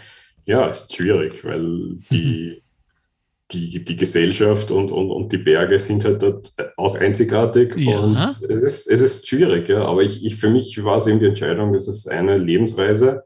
[0.46, 2.64] Ja, ist schwierig, weil die,
[3.52, 8.00] die, die Gesellschaft und, und, und die Berge sind halt dort auch einzigartig Ja.
[8.00, 9.84] und es ist, es ist schwierig, ja.
[9.84, 13.26] Aber ich, ich, für mich war es eben die Entscheidung, das ist eine Lebensreise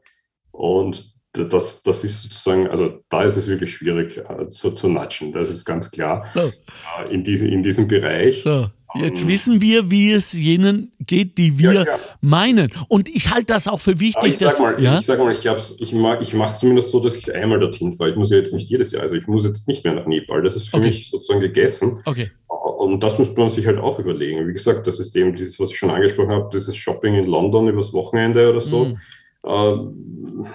[0.50, 5.32] und das, das ist sozusagen, also da ist es wirklich schwierig äh, so zu natschen,
[5.32, 6.26] das ist ganz klar.
[6.34, 6.40] So.
[6.40, 8.42] Äh, in, diese, in diesem Bereich.
[8.42, 11.98] So, jetzt Ähm, wissen wir, wie es jenen geht, die wir Ja, ja.
[12.20, 12.70] meinen.
[12.88, 14.58] Und ich halte das auch für Aber wichtig, ich sag dass.
[14.60, 14.98] mal, ja?
[14.98, 15.46] ich, sag mal, ich,
[15.80, 18.10] ich, ma- ich mache es zumindest so, dass ich einmal dorthin fahre.
[18.10, 20.42] Ich muss ja jetzt nicht jedes Jahr, also ich muss jetzt nicht mehr nach Nepal.
[20.42, 20.88] Das ist für Okay.
[20.88, 22.02] mich sozusagen gegessen.
[22.04, 22.30] Okay.
[22.48, 24.46] Und das muss man sich halt auch überlegen.
[24.46, 27.68] Wie gesagt, das ist eben dieses, was ich schon angesprochen habe, dieses Shopping in London
[27.68, 28.84] übers Wochenende oder so.
[28.84, 28.98] Mhm.
[29.46, 30.46] Ähm,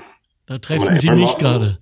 [0.47, 1.77] Da treffen Sie einmal nicht gerade.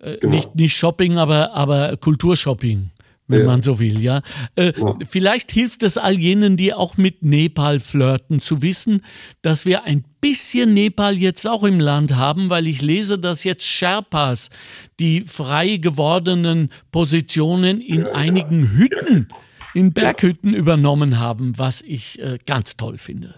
[0.00, 0.34] Äh, Genau.
[0.34, 2.90] nicht, nicht Shopping, aber, aber Kulturshopping,
[3.28, 3.46] wenn Ja.
[3.46, 4.20] man so will, ja.
[4.56, 4.96] Äh, Ja.
[5.08, 9.02] Vielleicht hilft es all jenen, die auch mit Nepal flirten, zu wissen,
[9.42, 13.64] dass wir ein bisschen Nepal jetzt auch im Land haben, weil ich lese, dass jetzt
[13.64, 14.50] Sherpas
[14.98, 19.28] die frei gewordenen Positionen in einigen Hütten,
[19.74, 23.36] in Berghütten übernommen haben, was ich äh, ganz toll finde.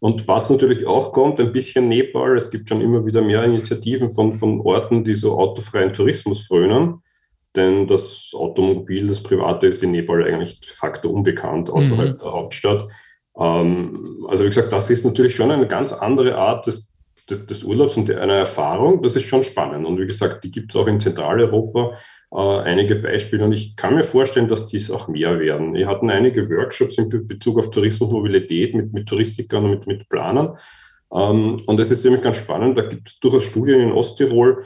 [0.00, 4.10] Und was natürlich auch kommt, ein bisschen Nepal, es gibt schon immer wieder mehr Initiativen
[4.10, 7.02] von, von Orten, die so autofreien Tourismus frönen.
[7.56, 12.18] Denn das Automobil, das Private, ist in Nepal eigentlich de facto unbekannt außerhalb Mhm.
[12.18, 12.88] der Hauptstadt.
[13.38, 16.96] Ähm, also wie gesagt, das ist natürlich schon eine ganz andere Art des,
[17.30, 19.02] des, des Urlaubs und einer Erfahrung.
[19.02, 19.86] Das ist schon spannend.
[19.86, 21.96] Und wie gesagt, die gibt es auch in Zentraleuropa
[22.34, 23.44] äh, einige Beispiele.
[23.44, 25.74] Und ich kann mir vorstellen, dass dies auch mehr werden.
[25.74, 29.70] Wir hatten einige Workshops in Be- Bezug auf Tourismus und Mobilität mit, mit Touristikern und
[29.70, 30.56] mit, mit Planern.
[31.12, 34.64] Ähm, und es ist nämlich ganz spannend, da gibt es durchaus Studien in Osttirol,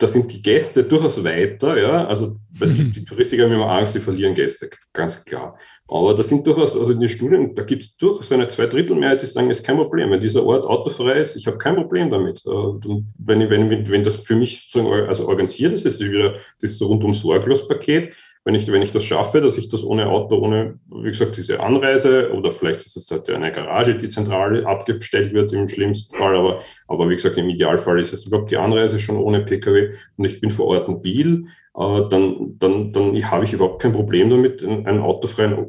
[0.00, 4.34] da sind die Gäste durchaus weiter, ja, also die Touristiker haben immer Angst, sie verlieren
[4.34, 5.56] Gäste, ganz klar.
[5.90, 9.26] Aber das sind durchaus, also in den Studien, da gibt es durchaus eine Zweidrittelmehrheit, die
[9.26, 10.10] sagen, ist kein Problem.
[10.10, 12.44] Wenn dieser Ort autofrei ist, ich habe kein Problem damit.
[12.44, 16.36] Äh, und Wenn, wenn, wenn das für mich sozusagen also organisiert ist, ist es wieder
[16.60, 18.14] das rundum sorglos Paket.
[18.48, 21.60] Wenn ich, wenn ich das schaffe, dass ich das ohne Auto, ohne, wie gesagt, diese
[21.60, 26.34] Anreise oder vielleicht ist es halt eine Garage, die zentral abgestellt wird im schlimmsten Fall,
[26.34, 30.24] aber, aber wie gesagt, im Idealfall ist es überhaupt die Anreise schon ohne Pkw und
[30.24, 31.44] ich bin vor Ort mobil,
[31.76, 35.66] äh, dann, dann, dann habe ich überhaupt kein Problem damit, einen autofreien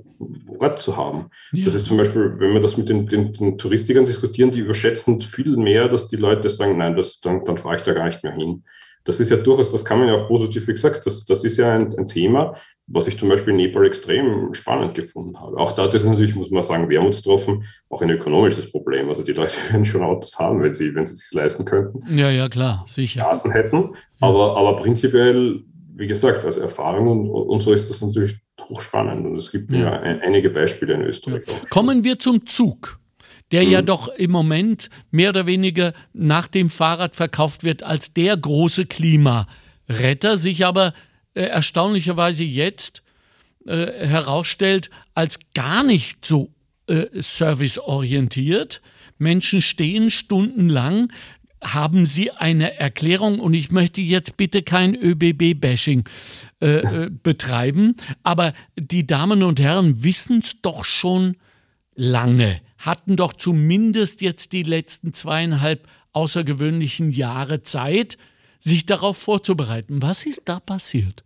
[0.58, 1.32] Ort zu haben.
[1.52, 1.66] Ja.
[1.66, 5.22] Das ist zum Beispiel, wenn wir das mit den, den, den Touristikern diskutieren, die überschätzen
[5.22, 8.24] viel mehr, dass die Leute sagen, nein, das, dann, dann fahre ich da gar nicht
[8.24, 8.64] mehr hin.
[9.06, 11.58] Das ist ja durchaus, das kann man ja auch positiv, wie gesagt, das, das ist
[11.58, 12.54] ja ein, ein Thema,
[12.88, 15.58] was ich zum Beispiel in Nepal extrem spannend gefunden habe.
[15.58, 19.08] Auch da das ist natürlich, muss man sagen, wermutstropfen, auch ein ökonomisches Problem.
[19.10, 22.04] Also die Leute werden schon Autos haben, wenn sie, wenn sie es sich leisten könnten.
[22.18, 23.22] Ja, ja, klar, sicher.
[23.22, 23.96] Straßen hätten.
[24.20, 25.64] Aber, aber prinzipiell,
[25.96, 28.38] wie gesagt, als Erfahrung und, und so ist das natürlich
[28.70, 29.26] hochspannend.
[29.26, 29.80] Und es gibt Ja.
[29.80, 31.44] ja, ein, einige Beispiele in Österreich.
[31.48, 31.70] auch.
[31.70, 32.99] Kommen wir zum Zug,
[33.52, 33.86] der ja Mhm.
[33.88, 40.38] doch im Moment mehr oder weniger nach dem Fahrrad verkauft wird als der große Klimaretter,
[40.38, 40.94] sich aber
[41.34, 43.04] äh, erstaunlicherweise jetzt
[43.66, 46.52] äh, herausstellt als gar nicht so
[46.88, 48.82] äh, serviceorientiert.
[49.18, 51.12] Menschen stehen stundenlang.
[51.62, 53.40] Haben Sie eine Erklärung?
[53.40, 56.08] Und ich möchte jetzt bitte kein ÖBB-Bashing
[56.62, 61.36] äh, äh, betreiben, aber die Damen und Herren wissen es doch schon
[61.96, 68.18] lange, hatten doch zumindest jetzt die letzten zweieinhalb außergewöhnlichen Jahre Zeit,
[68.60, 70.02] sich darauf vorzubereiten.
[70.02, 71.24] Was ist da passiert?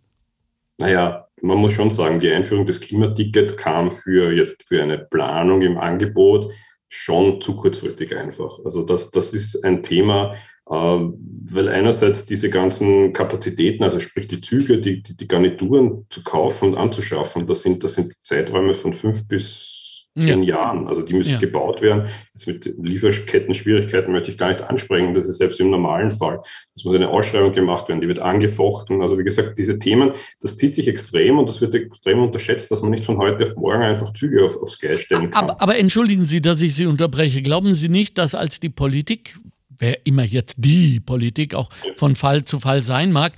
[0.78, 5.62] Naja, man muss schon sagen, die Einführung des Klimaticket kam für jetzt für eine Planung
[5.62, 6.52] im Angebot
[6.88, 8.58] schon zu kurzfristig einfach.
[8.64, 10.34] Also das, das ist ein Thema,
[10.68, 16.22] äh, weil einerseits diese ganzen Kapazitäten, also sprich die Züge, die, die, die Garnituren zu
[16.22, 19.83] kaufen und anzuschaffen, das sind, das sind Zeiträume von fünf bis
[20.16, 20.86] zehn Jahren.
[20.86, 21.38] Also die müssen Ja.
[21.38, 22.08] gebaut werden.
[22.34, 25.14] Jetzt mit Lieferketten-Schwierigkeiten möchte ich gar nicht ansprechen.
[25.14, 26.40] Das ist selbst im normalen Fall.
[26.76, 29.02] Es muss eine Ausschreibung gemacht werden, die wird angefochten.
[29.02, 32.82] Also wie gesagt, diese Themen, das zieht sich extrem und das wird extrem unterschätzt, dass
[32.82, 35.44] man nicht von heute auf morgen einfach Züge auf, aufs Gleis stellen kann.
[35.44, 37.42] Aber, aber entschuldigen Sie, dass ich Sie unterbreche.
[37.42, 39.36] Glauben Sie nicht, dass als die Politik,
[39.76, 43.32] wer immer jetzt die Politik auch von Fall zu Fall sein mag,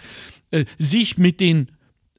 [0.51, 1.69] äh, sich mit den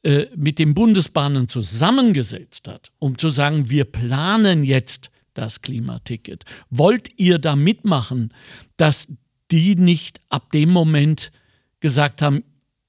[0.07, 6.45] äh, mit den Bundesbahnen zusammengesetzt hat, um zu sagen, wir planen jetzt das Klimaticket.
[6.69, 8.33] Wollt ihr da mitmachen,
[8.77, 9.11] dass
[9.51, 11.33] die nicht ab dem Moment
[11.81, 12.45] gesagt haben,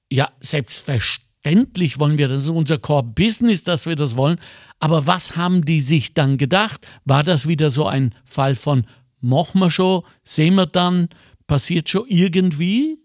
[0.09, 4.39] ja, selbstverständlich wollen wir, das ist unser Core-Business, dass wir das wollen,
[4.79, 6.87] aber was haben die sich dann gedacht?
[7.03, 8.85] War das wieder so ein Fall von,
[9.19, 11.09] machen wir schon, sehen wir dann,
[11.47, 12.97] passiert schon irgendwie?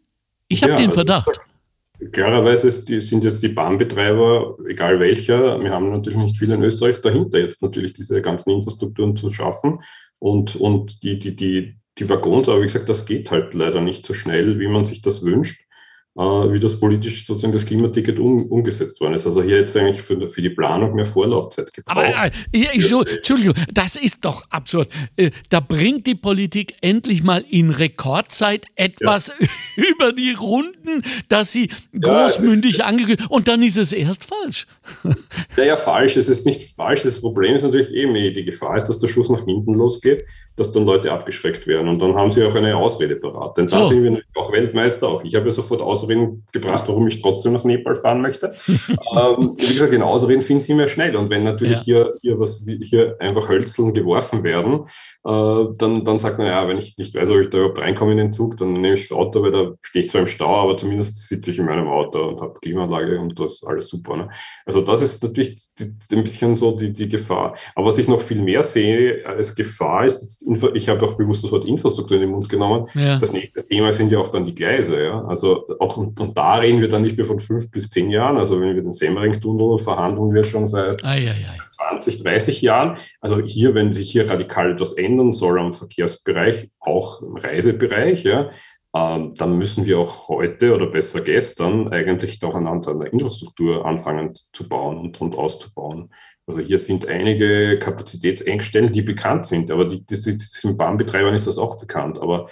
[0.46, 1.40] Ich habe Ja, den also Verdacht.
[2.12, 7.38] Klarerweise sind jetzt die Bahnbetreiber, egal welcher, wir haben natürlich nicht viel in Österreich dahinter,
[7.38, 9.80] jetzt natürlich diese ganzen Infrastrukturen zu schaffen
[10.18, 14.04] und, und die, die, die, die Waggons, aber wie gesagt, das geht halt leider nicht
[14.04, 15.64] so schnell, wie man sich das wünscht.
[16.16, 19.26] Äh, wie das politisch sozusagen das Klimaticket um, umgesetzt worden ist.
[19.26, 21.96] Also hier jetzt eigentlich für, für die Planung mehr Vorlaufzeit gebraucht.
[21.96, 24.88] Aber äh, ich, ich, Entschuldigung, das ist doch absurd.
[25.16, 29.48] Äh, da bringt die Politik endlich mal in Rekordzeit etwas ja.
[29.90, 31.68] über die Runden, dass sie
[32.00, 34.66] großmündig ja, angekündigt und dann ist es erst falsch.
[35.56, 36.16] Ja, ja, falsch.
[36.16, 37.02] Es ist nicht falsch.
[37.02, 40.24] Das Problem ist natürlich eben, die Gefahr ist, dass der Schuss nach hinten losgeht
[40.56, 41.88] dass dann Leute abgeschreckt werden.
[41.88, 43.56] Und dann haben sie auch eine Ausrede parat.
[43.58, 43.90] Denn da so.
[43.90, 45.08] sind wir auch Weltmeister.
[45.08, 48.54] Auch ich habe ja sofort Ausreden gebracht, warum ich trotzdem nach Nepal fahren möchte.
[48.68, 51.16] ähm, wie gesagt, in Ausreden finden sie mehr schnell.
[51.16, 51.82] Und wenn natürlich ja.
[51.82, 54.84] hier, hier, was, hier einfach Hölzeln geworfen werden,
[55.24, 58.12] äh, dann, dann sagt man, ja, wenn ich nicht weiß, ob ich da überhaupt reinkomme
[58.12, 60.62] in den Zug, dann nehme ich das Auto, weil da stehe ich zwar im Stau,
[60.62, 64.16] aber zumindest sitze ich in meinem Auto und habe Klimaanlage und das ist alles super.
[64.16, 64.28] Ne?
[64.66, 65.56] Also das ist natürlich
[66.12, 67.56] ein bisschen so die, die Gefahr.
[67.74, 70.43] Aber was ich noch viel mehr sehe als Gefahr ist,
[70.74, 72.88] ich habe auch bewusst das Wort Infrastruktur in den Mund genommen.
[72.94, 73.18] Ja.
[73.18, 75.02] Das nächste Thema sind ja auch dann die Gleise.
[75.02, 75.24] Ja?
[75.24, 78.36] Also auch, und, und, da reden wir dann nicht mehr von fünf bis zehn Jahren.
[78.36, 81.58] Also wenn wir den Semmering-Tunnel verhandeln wir schon seit ei, ei, ei.
[81.68, 82.96] 20, 30 Jahren.
[83.20, 88.50] Also hier, wenn sich hier radikal etwas ändern soll am Verkehrsbereich, auch im Reisebereich, ja,
[88.94, 94.34] ähm, dann müssen wir auch heute oder besser gestern eigentlich doch anhand einer Infrastruktur anfangen
[94.34, 96.10] zu bauen und, und auszubauen.
[96.46, 101.58] Also hier sind einige Kapazitätsengstellen, die bekannt sind, aber die, die, den Bahnbetreibern ist das
[101.58, 102.18] auch bekannt.
[102.18, 102.50] Aber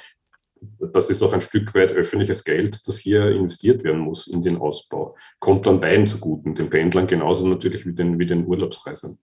[0.79, 4.57] das ist auch ein Stück weit öffentliches Geld, das hier investiert werden muss in den
[4.57, 5.17] Ausbau.
[5.41, 9.19] Kommt dann beiden zuguten, den Pendlern genauso natürlich wie den, wie den Urlaubsreisenden.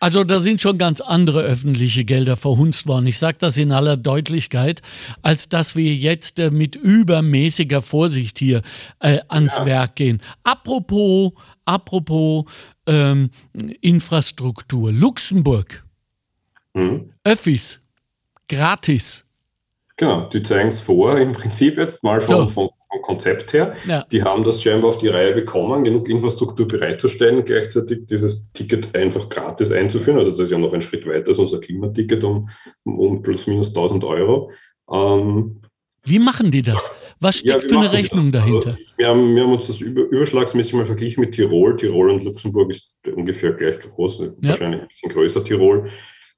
[0.00, 3.06] Also da sind schon ganz andere öffentliche Gelder verhunzt worden.
[3.06, 4.82] Ich sage das in aller Deutlichkeit,
[5.22, 8.62] als dass wir jetzt äh, mit übermäßiger Vorsicht hier
[9.00, 9.66] äh, ans ja.
[9.66, 10.22] Werk gehen.
[10.42, 11.32] Apropos,
[11.64, 12.44] apropos
[12.86, 13.30] ähm,
[13.80, 14.92] Infrastruktur.
[14.92, 15.84] Luxemburg.
[16.74, 17.12] Mhm.
[17.24, 17.80] Öffis.
[18.48, 19.24] Gratis.
[19.96, 22.48] Genau, die zeigen es vor, im Prinzip jetzt mal vom, so.
[22.48, 23.74] vom, vom Konzept her.
[23.86, 24.04] Ja.
[24.10, 29.28] Die haben das scheinbar auf die Reihe bekommen, genug Infrastruktur bereitzustellen, gleichzeitig dieses Ticket einfach
[29.28, 30.18] gratis einzuführen.
[30.18, 32.48] Also das ist ja noch ein Schritt weiter als unser Klimaticket um,
[32.84, 34.50] um plus minus 1000 Euro.
[34.90, 35.60] Ähm,
[36.04, 36.90] wie machen die das?
[37.20, 38.70] Was steckt ja, für eine Rechnung dahinter?
[38.70, 41.76] Also wir, haben, wir, haben, uns das über, überschlagsmäßig mal verglichen mit Tirol.
[41.76, 44.50] Tirol und Luxemburg ist ungefähr gleich groß, ja.
[44.50, 45.88] wahrscheinlich ein bisschen größer Tirol.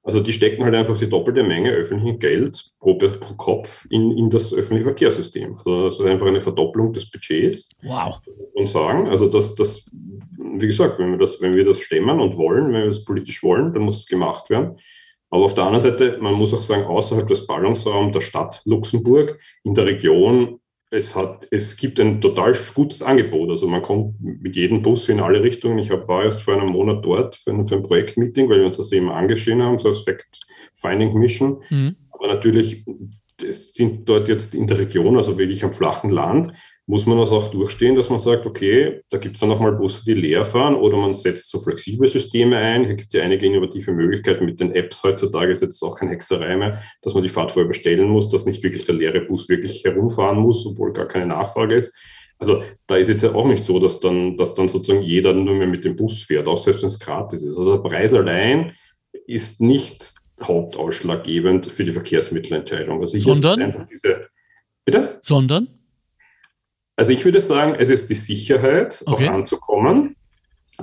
[0.03, 4.29] Also die stecken halt einfach die doppelte Menge öffentlichen Geld pro, pro Kopf in, in
[4.29, 5.57] das öffentliche Verkehrssystem.
[5.57, 7.69] Also das ist einfach eine Verdopplung des Budgets.
[7.83, 8.21] Wow.
[8.53, 12.37] Und sagen, also das, das, wie gesagt, wenn wir das, wenn wir das stemmen und
[12.37, 14.77] wollen, wenn wir das politisch wollen, dann muss es gemacht werden.
[15.29, 19.39] Aber auf der anderen Seite, man muss auch sagen, außerhalb des Ballungsraums der Stadt Luxemburg,
[19.63, 20.59] in der Region,
[20.89, 23.49] es, hat, es gibt ein total gutes Angebot.
[23.49, 25.79] Also man kommt mit jedem Bus in alle Richtungen.
[25.79, 28.77] Ich war erst vor einem Monat dort für ein, für ein Projektmeeting, weil wir uns
[28.77, 31.61] das eben angeschrieben haben, so als Fact-Finding Mission.
[31.69, 31.95] Mhm.
[32.11, 32.85] Aber natürlich,
[33.45, 36.53] es sind dort jetzt in der Region, also wirklich am flachen Land,
[36.89, 40.05] muss man das auch durchstehen, dass man sagt, okay, da gibt es dann nochmal Busse,
[40.05, 42.85] die leer fahren oder man setzt so flexible Systeme ein.
[42.85, 46.07] Hier gibt es ja einige innovative Möglichkeiten mit den Apps heutzutage, ist jetzt auch kein
[46.07, 49.49] Hexerei mehr, dass man die Fahrt vorher bestellen muss, dass nicht wirklich der leere Bus
[49.49, 51.93] wirklich herumfahren muss, obwohl gar keine Nachfrage ist.
[52.39, 55.55] Also da ist jetzt ja auch nicht so, dass dann, dass dann sozusagen jeder nur
[55.55, 57.57] mehr mit dem Bus fährt, auch selbst wenn es gratis ist.
[57.57, 58.71] Also der Preis allein
[59.25, 63.01] ist nicht hauptausschlaggebend für die Verkehrsmittelentscheidung.
[63.01, 63.87] Also Sondern?
[63.91, 64.27] Diese,
[64.85, 65.19] bitte?
[65.23, 65.76] Sondern?
[66.97, 69.29] Also ich würde sagen, es ist die Sicherheit, okay.
[69.29, 70.15] auch anzukommen.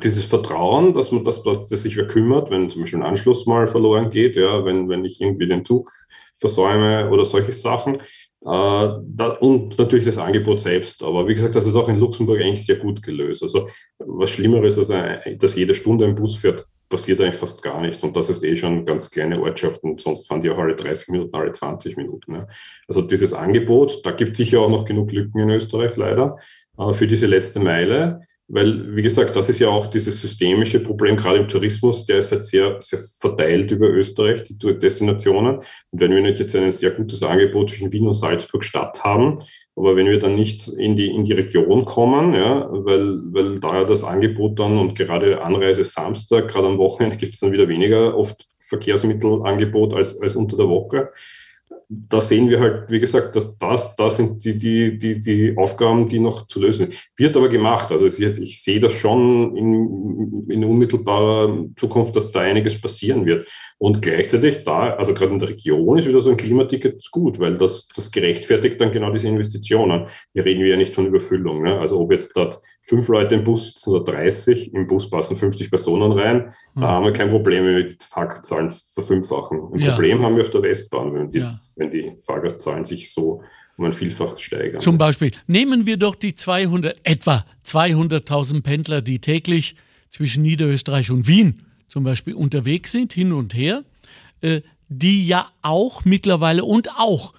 [0.03, 3.67] Dieses Vertrauen, dass man das, dass sich wer kümmert, wenn zum Beispiel ein Anschluss mal
[3.67, 5.93] verloren geht, ja, wenn, wenn ich irgendwie den Zug
[6.37, 7.97] versäume oder solche Sachen.
[7.97, 7.99] Äh,
[8.43, 11.03] da, und natürlich das Angebot selbst.
[11.03, 13.43] Aber wie gesagt, das ist auch in Luxemburg eigentlich sehr gut gelöst.
[13.43, 18.03] Also was Schlimmeres, als dass jede Stunde ein Bus fährt, passiert eigentlich fast gar nichts.
[18.03, 19.99] Und das ist eh schon ganz kleine Ortschaften.
[19.99, 22.35] Sonst fahren die auch alle 30 Minuten, alle 20 Minuten.
[22.35, 22.47] Ja.
[22.89, 26.39] Also dieses Angebot, da gibt es sicher auch noch genug Lücken in Österreich leider
[26.79, 28.21] äh, für diese letzte Meile.
[28.47, 32.31] Weil, wie gesagt, das ist ja auch dieses systemische Problem, gerade im Tourismus, der ist
[32.31, 35.57] halt sehr, sehr verteilt über Österreich, die Destinationen.
[35.57, 39.39] Und wenn wir jetzt ein sehr gutes Angebot zwischen Wien und Salzburg Stadt haben,
[39.77, 43.81] aber wenn wir dann nicht in die, in die Region kommen, ja, weil, weil da
[43.81, 47.69] ja das Angebot dann und gerade Anreise Samstag, gerade am Wochenende gibt es dann wieder
[47.69, 51.11] weniger oft Verkehrsmittelangebot als, als unter der Woche
[52.09, 56.09] da sehen wir halt, wie gesagt, dass das, das sind die, die, die, die Aufgaben,
[56.09, 57.09] die noch zu lösen sind.
[57.17, 57.91] Wird aber gemacht.
[57.93, 63.49] Also ich sehe das schon in, in unmittelbarer Zukunft, dass da einiges passieren wird.
[63.79, 67.59] Und gleichzeitig da, also gerade in der Region ist wieder so ein Klimaticket gut, weil
[67.59, 70.07] das, das gerechtfertigt dann genau diese Investitionen.
[70.33, 71.63] Hier reden wir ja nicht von Überfüllung.
[71.63, 71.79] Ne?
[71.79, 75.71] Also ob jetzt dort fünf Leute im Bus sitzen oder 30, im Bus passen 50
[75.71, 76.81] Personen rein, mhm.
[76.81, 79.59] da haben wir kein Problem, wenn wir die Fahrgastzahlen verfünffachen.
[79.73, 79.93] Ein ja.
[79.93, 81.59] Problem haben wir auf der Westbahn, wenn die, ja.
[81.77, 83.43] wenn die Fahrgastzahlen sich so
[83.77, 84.81] um ein Vielfaches steigern.
[84.81, 89.77] Zum Beispiel, nehmen wir doch die 200, etwa 200.000 Pendler, die täglich
[90.11, 93.83] zwischen Niederösterreich und Wien zum Beispiel unterwegs sind, hin und her,
[94.43, 97.33] äh, die ja auch mittlerweile und auch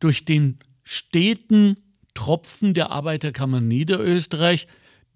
[0.00, 1.76] durch den steten
[2.14, 4.66] Tropfen der Arbeiterkammer Niederösterreich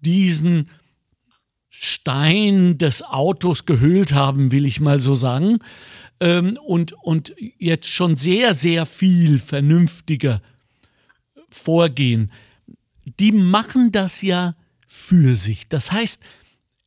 [0.01, 0.69] diesen
[1.69, 5.59] Stein des Autos gehüllt haben, will ich mal so sagen,
[6.19, 10.41] ähm, und, und jetzt schon sehr, sehr viel vernünftiger
[11.49, 12.31] vorgehen.
[13.19, 14.55] Die machen das ja
[14.87, 15.67] für sich.
[15.69, 16.21] Das heißt,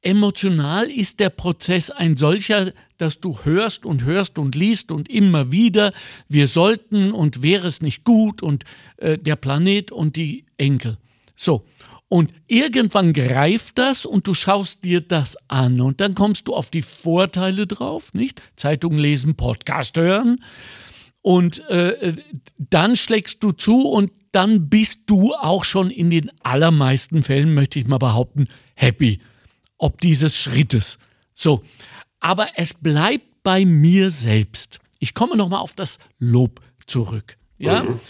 [0.02, 5.50] emotional ist der Prozess ein solcher, dass du hörst und hörst und liest und immer
[5.50, 5.92] wieder,
[6.28, 8.64] wir sollten und wäre es nicht gut und
[8.98, 10.98] äh, der Planet und die Enkel.
[11.34, 11.66] So,
[12.08, 16.70] und irgendwann greift das und du schaust dir das an und dann kommst du auf
[16.70, 18.42] die Vorteile drauf, nicht?
[18.56, 20.44] Zeitung lesen, Podcast hören
[21.22, 22.14] und äh,
[22.58, 27.78] dann schlägst du zu und dann bist du auch schon in den allermeisten Fällen, möchte
[27.78, 29.20] ich mal behaupten, happy
[29.78, 30.98] ob dieses Schrittes.
[31.34, 31.62] So,
[32.20, 34.80] aber es bleibt bei mir selbst.
[34.98, 37.36] Ich komme nochmal auf das Lob zurück.
[37.58, 37.82] Ja?
[37.82, 38.00] Mhm.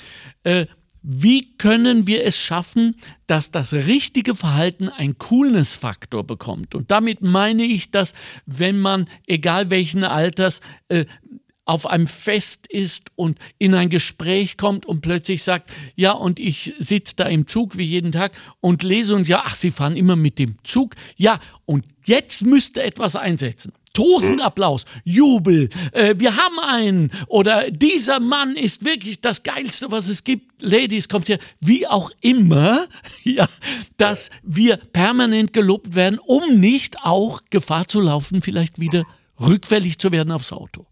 [0.45, 0.67] Äh,
[1.07, 2.97] wie können wir es schaffen,
[3.27, 6.75] dass das richtige Verhalten ein Coolness-Faktor bekommt?
[6.75, 8.15] Und damit meine ich, dass
[8.47, 11.05] wenn man, egal welchen Alters, äh,
[11.67, 16.75] auf einem Fest ist und in ein Gespräch kommt und plötzlich sagt, ja, und ich
[16.79, 20.17] sitze da im Zug wie jeden Tag und lese und ja, ach, Sie fahren immer
[20.17, 20.95] mit dem Zug.
[21.17, 23.73] Ja, und jetzt müsste etwas einsetzen.
[23.95, 30.25] Tosenapplaus, Jubel, äh, wir haben einen oder dieser Mann ist wirklich das Geilste, was es
[30.25, 30.61] gibt.
[30.61, 32.89] Ladies, kommt hier, wie auch immer,
[33.23, 33.47] ja,
[33.97, 39.05] dass wir permanent gelobt werden, um nicht auch Gefahr zu laufen, vielleicht wieder
[39.41, 40.87] rückfällig zu werden aufs Auto.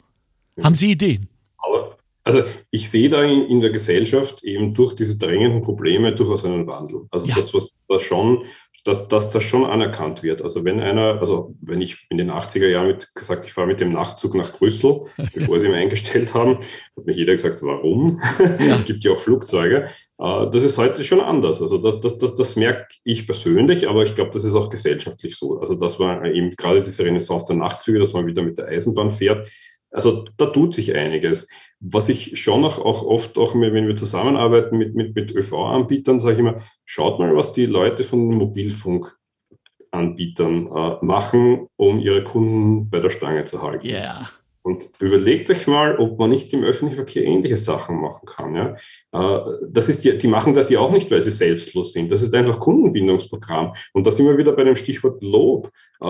[0.62, 1.28] Haben Sie Ideen?
[1.58, 6.44] Aber, also ich sehe da in, in, der Gesellschaft eben durch diese drängenden Probleme durchaus
[6.44, 7.06] einen Wandel.
[7.10, 7.34] Also ja.
[7.34, 8.44] das, was, was schon,
[8.84, 10.42] dass, dass das schon anerkannt wird.
[10.42, 13.80] Also wenn einer, also wenn ich in den 80er Jahren mit, gesagt, ich fahre mit
[13.80, 16.58] dem Nachtzug nach Brüssel, bevor sie ihn eingestellt haben,
[16.96, 18.20] hat mich jeder gesagt, warum?
[18.60, 18.76] Ja.
[18.76, 19.88] es gibt ja auch Flugzeuge.
[20.18, 21.62] Äh, das ist heute schon anders.
[21.62, 25.36] Also das, das, das, das merke ich persönlich, aber ich glaube, das ist auch gesellschaftlich
[25.36, 25.60] so.
[25.60, 29.10] Also das war eben gerade diese Renaissance der Nachtzüge, dass man wieder mit der Eisenbahn
[29.10, 29.48] fährt,
[29.92, 31.48] also da tut sich einiges.
[31.84, 36.34] Was ich schon auch, auch oft, auch wenn wir zusammenarbeiten mit, mit, mit ÖV-Anbietern, sage
[36.34, 42.88] ich immer, schaut mal, was die Leute von den Mobilfunkanbietern äh, machen, um ihre Kunden
[42.88, 43.84] bei der Stange zu halten.
[43.84, 44.30] Yeah.
[44.64, 48.54] Und überlegt euch mal, ob man nicht im öffentlichen Verkehr ähnliche Sachen machen kann.
[48.54, 48.76] Ja?
[49.12, 52.12] Äh, das ist die, die machen das ja auch nicht, weil sie selbstlos sind.
[52.12, 53.74] Das ist einfach Kundenbindungsprogramm.
[53.92, 55.72] Und da sind wir wieder bei dem Stichwort Lob.
[56.00, 56.06] Äh,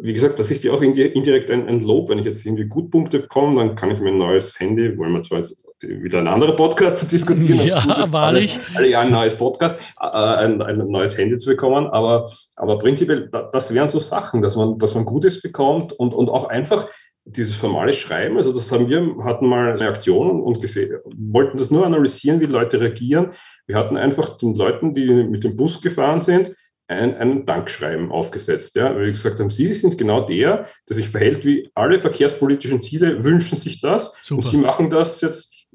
[0.00, 2.08] wie gesagt, das ist ja auch indirekt ein, ein Lob.
[2.08, 5.22] Wenn ich jetzt irgendwie Gutpunkte bekomme, dann kann ich mir ein neues Handy, wollen wir
[5.24, 7.66] zwar jetzt wieder ein anderer Podcast diskutieren.
[7.66, 8.58] Ja, wahrlich.
[8.68, 11.88] Alle, alle Jahre ein neues Podcast, äh, ein, ein, neues Handy zu bekommen.
[11.88, 16.28] Aber, aber prinzipiell, das wären so Sachen, dass man, dass man Gutes bekommt und, und
[16.28, 16.88] auch einfach
[17.30, 21.70] dieses formale Schreiben, also das haben wir, hatten mal eine Aktion und gesehen, wollten das
[21.70, 23.32] nur analysieren, wie Leute reagieren.
[23.66, 26.54] Wir hatten einfach den Leuten, die mit dem Bus gefahren sind,
[26.88, 28.74] ein, ein Dankschreiben aufgesetzt.
[28.76, 32.80] Ja, weil wir gesagt haben, Sie sind genau der, der sich verhält wie alle verkehrspolitischen
[32.80, 34.38] Ziele, wünschen sich das Super.
[34.38, 35.66] und Sie machen das jetzt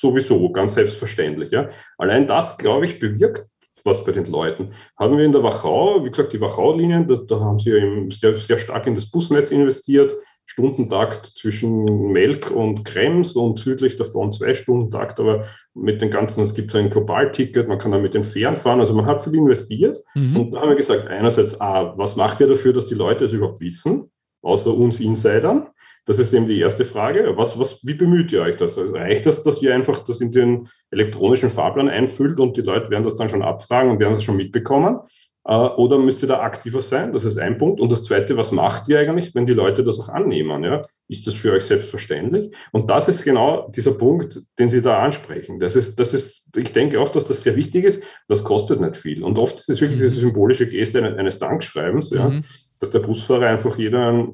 [0.00, 1.50] sowieso ganz selbstverständlich.
[1.50, 1.68] Ja.
[1.98, 3.46] Allein das, glaube ich, bewirkt
[3.84, 4.72] was bei den Leuten.
[4.98, 8.36] Haben wir in der Wachau, wie gesagt, die Wachau-Linien, da, da, haben sie ja sehr,
[8.36, 10.12] sehr stark in das Busnetz investiert
[10.50, 15.44] Stundentakt zwischen Melk und Krems und südlich davon zwei Stundentakt, aber
[15.74, 18.80] mit den ganzen, es gibt so ein Globalticket, man kann da mit den Fähren fahren,
[18.80, 19.98] also man hat viel investiert.
[20.16, 20.36] Mhm.
[20.36, 23.32] Und da haben wir gesagt, einerseits, ah, was macht ihr dafür, dass die Leute es
[23.32, 24.10] überhaupt wissen,
[24.42, 25.68] außer uns Insidern?
[26.04, 27.32] Das ist eben die erste Frage.
[27.36, 28.76] Was, was, wie bemüht ihr euch das?
[28.76, 32.90] Also reicht das, dass ihr einfach das in den elektronischen Fahrplan einfüllt und die Leute
[32.90, 34.98] werden das dann schon abfragen und werden das schon mitbekommen?
[35.44, 37.12] Äh, oder müsst ihr da aktiver sein?
[37.12, 37.80] Das ist ein Punkt.
[37.80, 40.64] Und das Zweite, was macht ihr eigentlich, wenn die Leute das auch annehmen?
[40.64, 40.82] Ja?
[41.08, 42.50] Ist das für euch selbstverständlich?
[42.72, 45.58] Und das ist genau dieser Punkt, den Sie da ansprechen.
[45.58, 48.02] Das ist, das ist, ich denke auch, dass das sehr wichtig ist.
[48.28, 49.24] Das kostet nicht viel.
[49.24, 52.28] Und oft ist es wirklich diese symbolische Geste eines Dankschreibens, ja?
[52.28, 52.44] Mhm.
[52.78, 54.28] dass der Busfahrer einfach jeder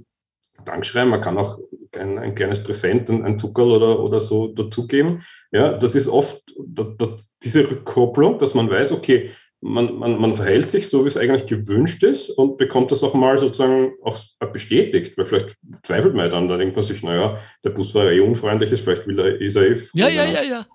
[0.64, 1.58] Dankschreiben, man kann auch
[1.96, 5.22] ein, ein kleines Präsent, ein, ein Zuckerl oder, oder so dazugeben.
[5.52, 7.08] Ja, das ist oft da, da,
[7.42, 9.30] diese Rückkopplung, dass man weiß, okay,
[9.66, 13.14] man, man, man verhält sich so, wie es eigentlich gewünscht ist und bekommt das auch
[13.14, 14.18] mal sozusagen auch
[14.52, 18.12] bestätigt, weil vielleicht zweifelt man dann, da denkt man sich, naja, der Bus war ja
[18.12, 20.66] eh unfreundlich, ist, vielleicht will er, ist er eh ja, ja, ja, ja.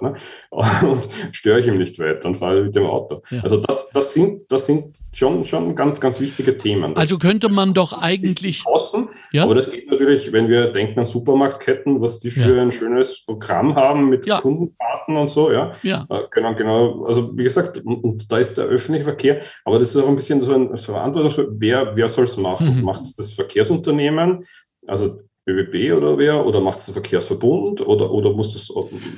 [0.00, 0.14] Ne?
[0.50, 3.22] Und störe ich ihm nicht weiter, dann fahre mit dem Auto.
[3.30, 3.42] Ja.
[3.42, 6.96] Also das, das, sind, das sind schon, schon ganz, ganz wichtige Themen.
[6.96, 8.64] also könnte man doch eigentlich...
[8.64, 9.44] Kosten, ja?
[9.44, 12.62] Aber das geht natürlich, wenn wir denken an Supermarktketten, was die für ja.
[12.62, 14.40] ein schönes Programm haben mit ja.
[14.40, 15.72] Kundendaten Daten und so, ja.
[15.82, 16.06] Ja.
[16.08, 17.04] Äh, Genau, genau.
[17.04, 20.16] Also wie gesagt, und, und da ist der öffentliche Verkehr, aber das ist auch ein
[20.16, 22.76] bisschen so ein Verantwortung, wer, wer soll es machen?
[22.76, 22.84] Mhm.
[22.84, 24.44] Macht es das Verkehrsunternehmen,
[24.86, 28.68] also ÖBB oder wer, oder macht es der Verkehrsverbund oder, oder muss das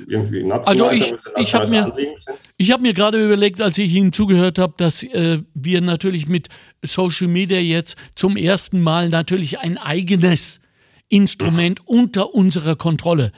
[0.07, 2.33] irgendwie national Also ich- sein, ich hab nationales mir-?
[2.57, 6.47] Ich habe mir gerade überlegt, als ich Ihnen zugehört habe, dass äh, wir natürlich mit
[6.83, 10.61] Social Media jetzt zum ersten Mal natürlich ein eigenes
[11.09, 13.31] Instrument unter unserer Kontrolle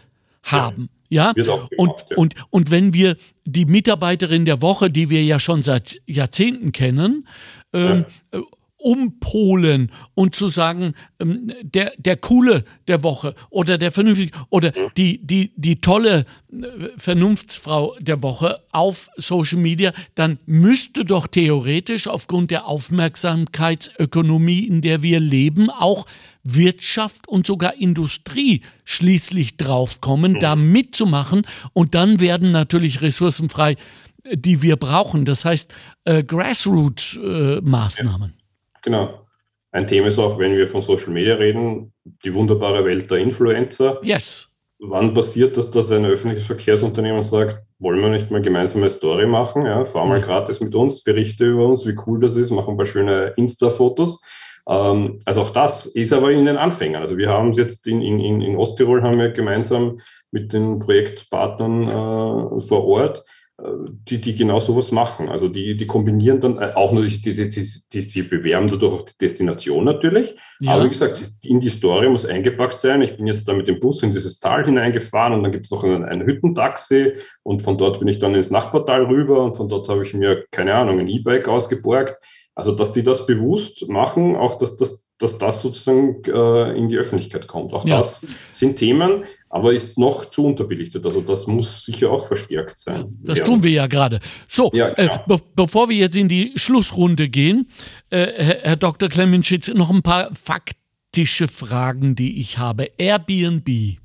[0.44, 0.90] haben.
[1.10, 2.18] Ja, Wird auch und, gemacht, ja.
[2.18, 3.16] und, und wenn wir
[3.46, 7.28] die Mitarbeiterin der Woche, die wir ja schon seit Jahrzehnten kennen,
[7.74, 8.40] ähm, äh,
[8.86, 15.26] umpolen und zu sagen, ähm, der, der coole der Woche oder der vernünftige oder die,
[15.26, 22.52] die, die tolle äh, Vernunftsfrau der Woche auf Social Media, dann müsste doch theoretisch aufgrund
[22.52, 26.06] der Aufmerksamkeitsökonomie, in der wir leben, auch
[26.44, 31.42] Wirtschaft und sogar Industrie schließlich draufkommen, da mitzumachen
[31.74, 33.78] und dann werden natürlich Ressourcen frei,
[34.26, 35.26] äh, die wir brauchen.
[35.26, 35.74] Das heißt,
[36.04, 38.45] äh, Grassroot-Maßnahmen.
[38.86, 39.26] Genau.
[39.72, 41.92] Ein Thema ist auch, wenn wir von Social Media reden,
[42.24, 44.00] die wunderbare Welt der Influencer.
[44.04, 44.48] Yes.
[44.80, 49.26] Wann passiert das, dass ein öffentliches Verkehrsunternehmen sagt, wollen wir nicht mal gemeinsam eine Story
[49.26, 49.66] machen?
[49.66, 52.78] Ja, fahr mal gratis mit uns, berichte über uns, wie cool das ist, machen ein
[52.78, 54.22] paar schöne Insta-Fotos.
[54.70, 57.02] Ähm, also auch das ist aber in den Anfängen.
[57.02, 60.00] Also wir haben es jetzt in, in, in Osttirol haben wir gemeinsam
[60.32, 63.26] mit den Projektpartnern äh, vor Ort
[63.58, 65.30] die, die genau sowas machen.
[65.30, 69.06] Also die, die kombinieren dann äh, auch natürlich, die, die, die, die, bewerben dadurch auch
[69.06, 70.36] die Destination natürlich.
[70.60, 70.74] Ja.
[70.74, 73.02] Aber wie gesagt, in die Story muss eingepackt sein.
[73.02, 75.72] Ich bin jetzt da mit dem Bus in dieses Tal hineingefahren und dann gibt es
[75.72, 79.70] noch ein, ein Hüttentaxi und von dort bin ich dann ins Nachbartal rüber und von
[79.70, 82.18] dort habe ich mir, keine Ahnung, ein E-Bike ausgeborgt.
[82.56, 86.98] Also, dass die das bewusst machen, auch dass, dass, dass das sozusagen äh, in die
[86.98, 87.74] Öffentlichkeit kommt.
[87.74, 87.98] Auch Ja.
[87.98, 88.22] das
[88.54, 89.24] sind Themen,
[89.56, 91.06] aber ist noch zu unterbelichtet.
[91.06, 93.18] Also das muss sicher auch verstärkt sein.
[93.24, 94.20] Das tun wir ja gerade.
[94.50, 97.70] So, Ja, äh, be bevor wir jetzt in die Schlussrunde gehen,
[98.10, 99.08] äh, Herr, Herr Dr.
[99.08, 102.92] Clemenschitz, noch ein paar faktische Fragen, die ich habe.
[102.98, 103.98] Airbnb.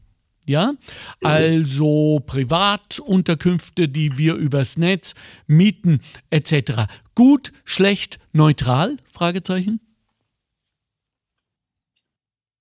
[0.47, 0.75] Ja,
[1.21, 5.17] also Privatunterkünfte, die wir übers Netz
[5.49, 6.87] mieten, etc.
[7.17, 8.99] Gut, schlecht, neutral?
[9.05, 9.81] Fragezeichen.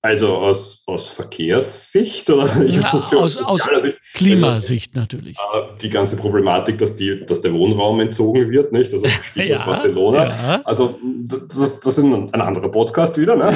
[0.02, 4.00] Also aus, aus Verkehrssicht oder Ja, aus aus, aus Sicht?
[4.14, 5.36] Klimasicht natürlich.
[5.82, 8.94] Die ganze Problematik, dass, die, dass der Wohnraum entzogen wird, nicht?
[8.94, 10.30] Also Ja, Barcelona.
[10.30, 10.62] ja.
[10.64, 13.36] Also das, das ist ein, ein anderer Podcast wieder.
[13.36, 13.52] Ne?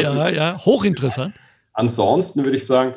[0.00, 1.34] Ja, ja, ja, hochinteressant.
[1.72, 2.92] Ansonsten würde ich sagen,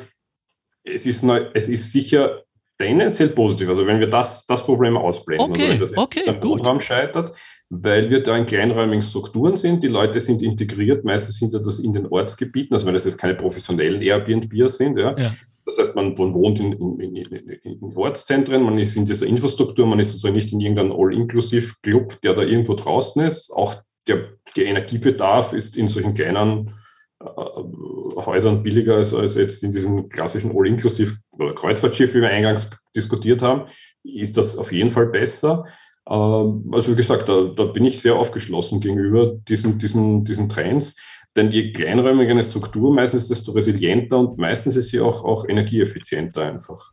[0.84, 1.24] es ist,
[1.54, 2.42] es ist sicher
[2.80, 3.68] tendenziell positiv.
[3.68, 6.42] Also wenn wir das, das Problem ausblenden, Okay, also wenn das okay, am.
[6.42, 7.36] Wohnraum scheitert,
[7.68, 11.78] weil wir da in kleinräumigen Strukturen sind, die Leute sind integriert, meistens sind ja das
[11.78, 15.16] in den Ortsgebieten, also wenn das jetzt keine professionellen Airbnb sind, ja.
[15.16, 15.34] Ja.
[15.66, 20.08] Das heißt, man wohnt in, in, in, Ortszentren, man ist in dieser Infrastruktur, man ist
[20.08, 23.52] sozusagen nicht in irgendeinem All-Inclusive-Club, der da irgendwo draußen ist.
[23.52, 23.74] Auch
[24.08, 26.74] der, der Energiebedarf ist in solchen kleinen
[27.20, 33.42] Häusern billiger als, als jetzt in diesen klassischen All-Inclusive oder Kreuzfahrtschiff, wie wir eingangs diskutiert
[33.42, 33.68] haben,
[34.02, 35.66] ist das auf jeden Fall besser.
[36.08, 40.96] Ähm, Also wie gesagt, da, da bin ich sehr aufgeschlossen gegenüber diesen, diesen, diesen Trends.
[41.36, 46.42] Denn je kleinräumiger eine Struktur meistens, desto resilienter und meistens ist sie auch, auch energieeffizienter
[46.42, 46.92] einfach.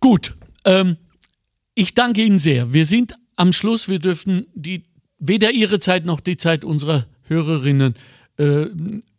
[0.00, 0.96] Gut, ähm,
[1.74, 2.74] ich danke Ihnen sehr.
[2.74, 3.88] Wir sind am Schluss.
[3.88, 4.84] Wir dürfen die,
[5.18, 8.15] weder Ihre Zeit noch die Zeit unserer Hörerinnen äh,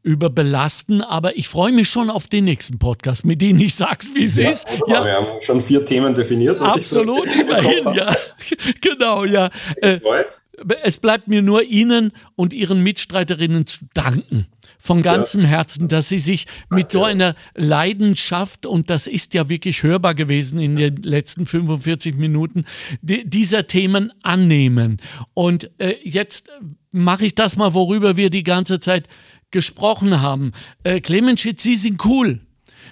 [0.04, 4.24] überbelasten, aber ich freue mich schon auf den nächsten Podcast, mit dem ich sag's, wie
[4.24, 4.68] es ist.
[4.70, 5.06] wunderbar.
[5.06, 6.60] Wir haben schon vier Themen definiert.
[6.60, 8.16] so Absolut, Kopf immerhin, ja.
[8.82, 9.50] genau, ja.
[9.82, 10.00] Äh,
[10.84, 14.48] es bleibt mir nur Ihnen und Ihren Mitstreiterinnen zu danken.
[14.80, 19.84] Von ganzem Herzen, dass Sie sich mit so einer Leidenschaft, und das ist ja wirklich
[19.84, 22.66] hörbar gewesen in den letzten 45 Minuten,
[23.02, 25.02] di- dieser Themen annehmen.
[25.34, 26.50] Und äh, jetzt
[26.92, 29.08] mache ich das mal, worüber wir die ganze Zeit
[29.52, 30.52] gesprochen haben.
[30.84, 32.42] Äh, Clemenschitz, Sie sind cool.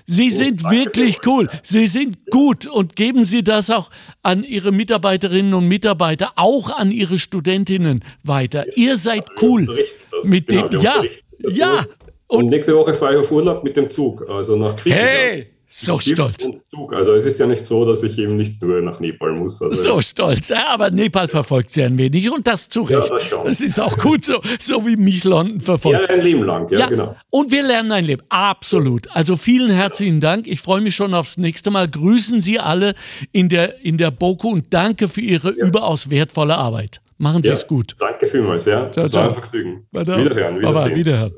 [0.08, 1.50] Sie sind wirklich cool.
[1.64, 3.90] Sie sind gut und geben Sie das auch
[4.22, 8.66] an Ihre Mitarbeiterinnen und Mitarbeiter, auch an Ihre Studentinnen weiter.
[8.78, 9.84] Ihr seid cool.
[10.24, 11.02] Mit Genau, dem, ja,
[11.40, 11.70] das ja.
[11.70, 11.88] Urlaub.
[12.28, 15.10] Und nächste Woche fahre ich auf Urlaub mit dem Zug, also nach Griechenland.
[15.10, 16.46] Hey, so stolz.
[16.46, 16.94] und Zug.
[16.94, 19.62] Also es ist ja nicht so, dass ich eben nicht nur nach Nepal muss.
[19.62, 20.50] Also So stolz.
[20.50, 23.12] Ja, aber Nepal verfolgt Sie ein wenig und das zu Recht.
[23.12, 23.44] das schon.
[23.44, 26.00] das ist auch gut so, so wie mich London verfolgt.
[26.00, 27.16] Ja, ein Leben lang, ja, genau.
[27.30, 28.24] Und wir lernen ein Leben.
[28.30, 29.12] Absolut.
[29.12, 30.48] Also vielen herzlichen Dank.
[30.48, 31.90] Ich freue mich schon aufs nächste Mal.
[31.90, 32.94] Grüßen Sie alle
[33.32, 37.02] in der, in der BOKU und danke für Ihre überaus wertvolle Arbeit.
[37.18, 37.96] Machen Sie Ja, es gut.
[38.00, 38.92] Danke vielmals, ja.
[38.92, 39.28] Ciao, das war ciao.
[39.30, 39.88] ein Vergnügen.
[39.92, 40.96] Wiederhören, Wiedersehen.
[40.96, 41.34] wiederhören.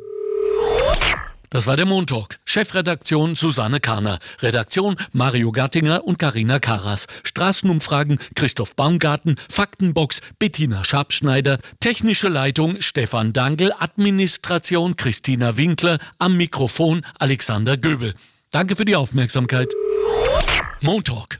[1.50, 2.40] Das war der Montalk.
[2.44, 4.20] Chefredaktion Susanne Karner.
[4.42, 7.08] Redaktion Mario Gattinger und Karina Karas.
[7.24, 9.38] Straßenumfragen Christoph Baumgarten.
[9.50, 11.60] Faktenbox Bettina Schabschneider.
[11.80, 13.72] Technische Leitung Stefan Dangel.
[13.80, 16.00] Administration Christina Winkler.
[16.20, 18.14] Am Mikrofon Alexander Göbel.
[18.52, 19.74] Danke für die Aufmerksamkeit.
[20.82, 21.40] Montalk.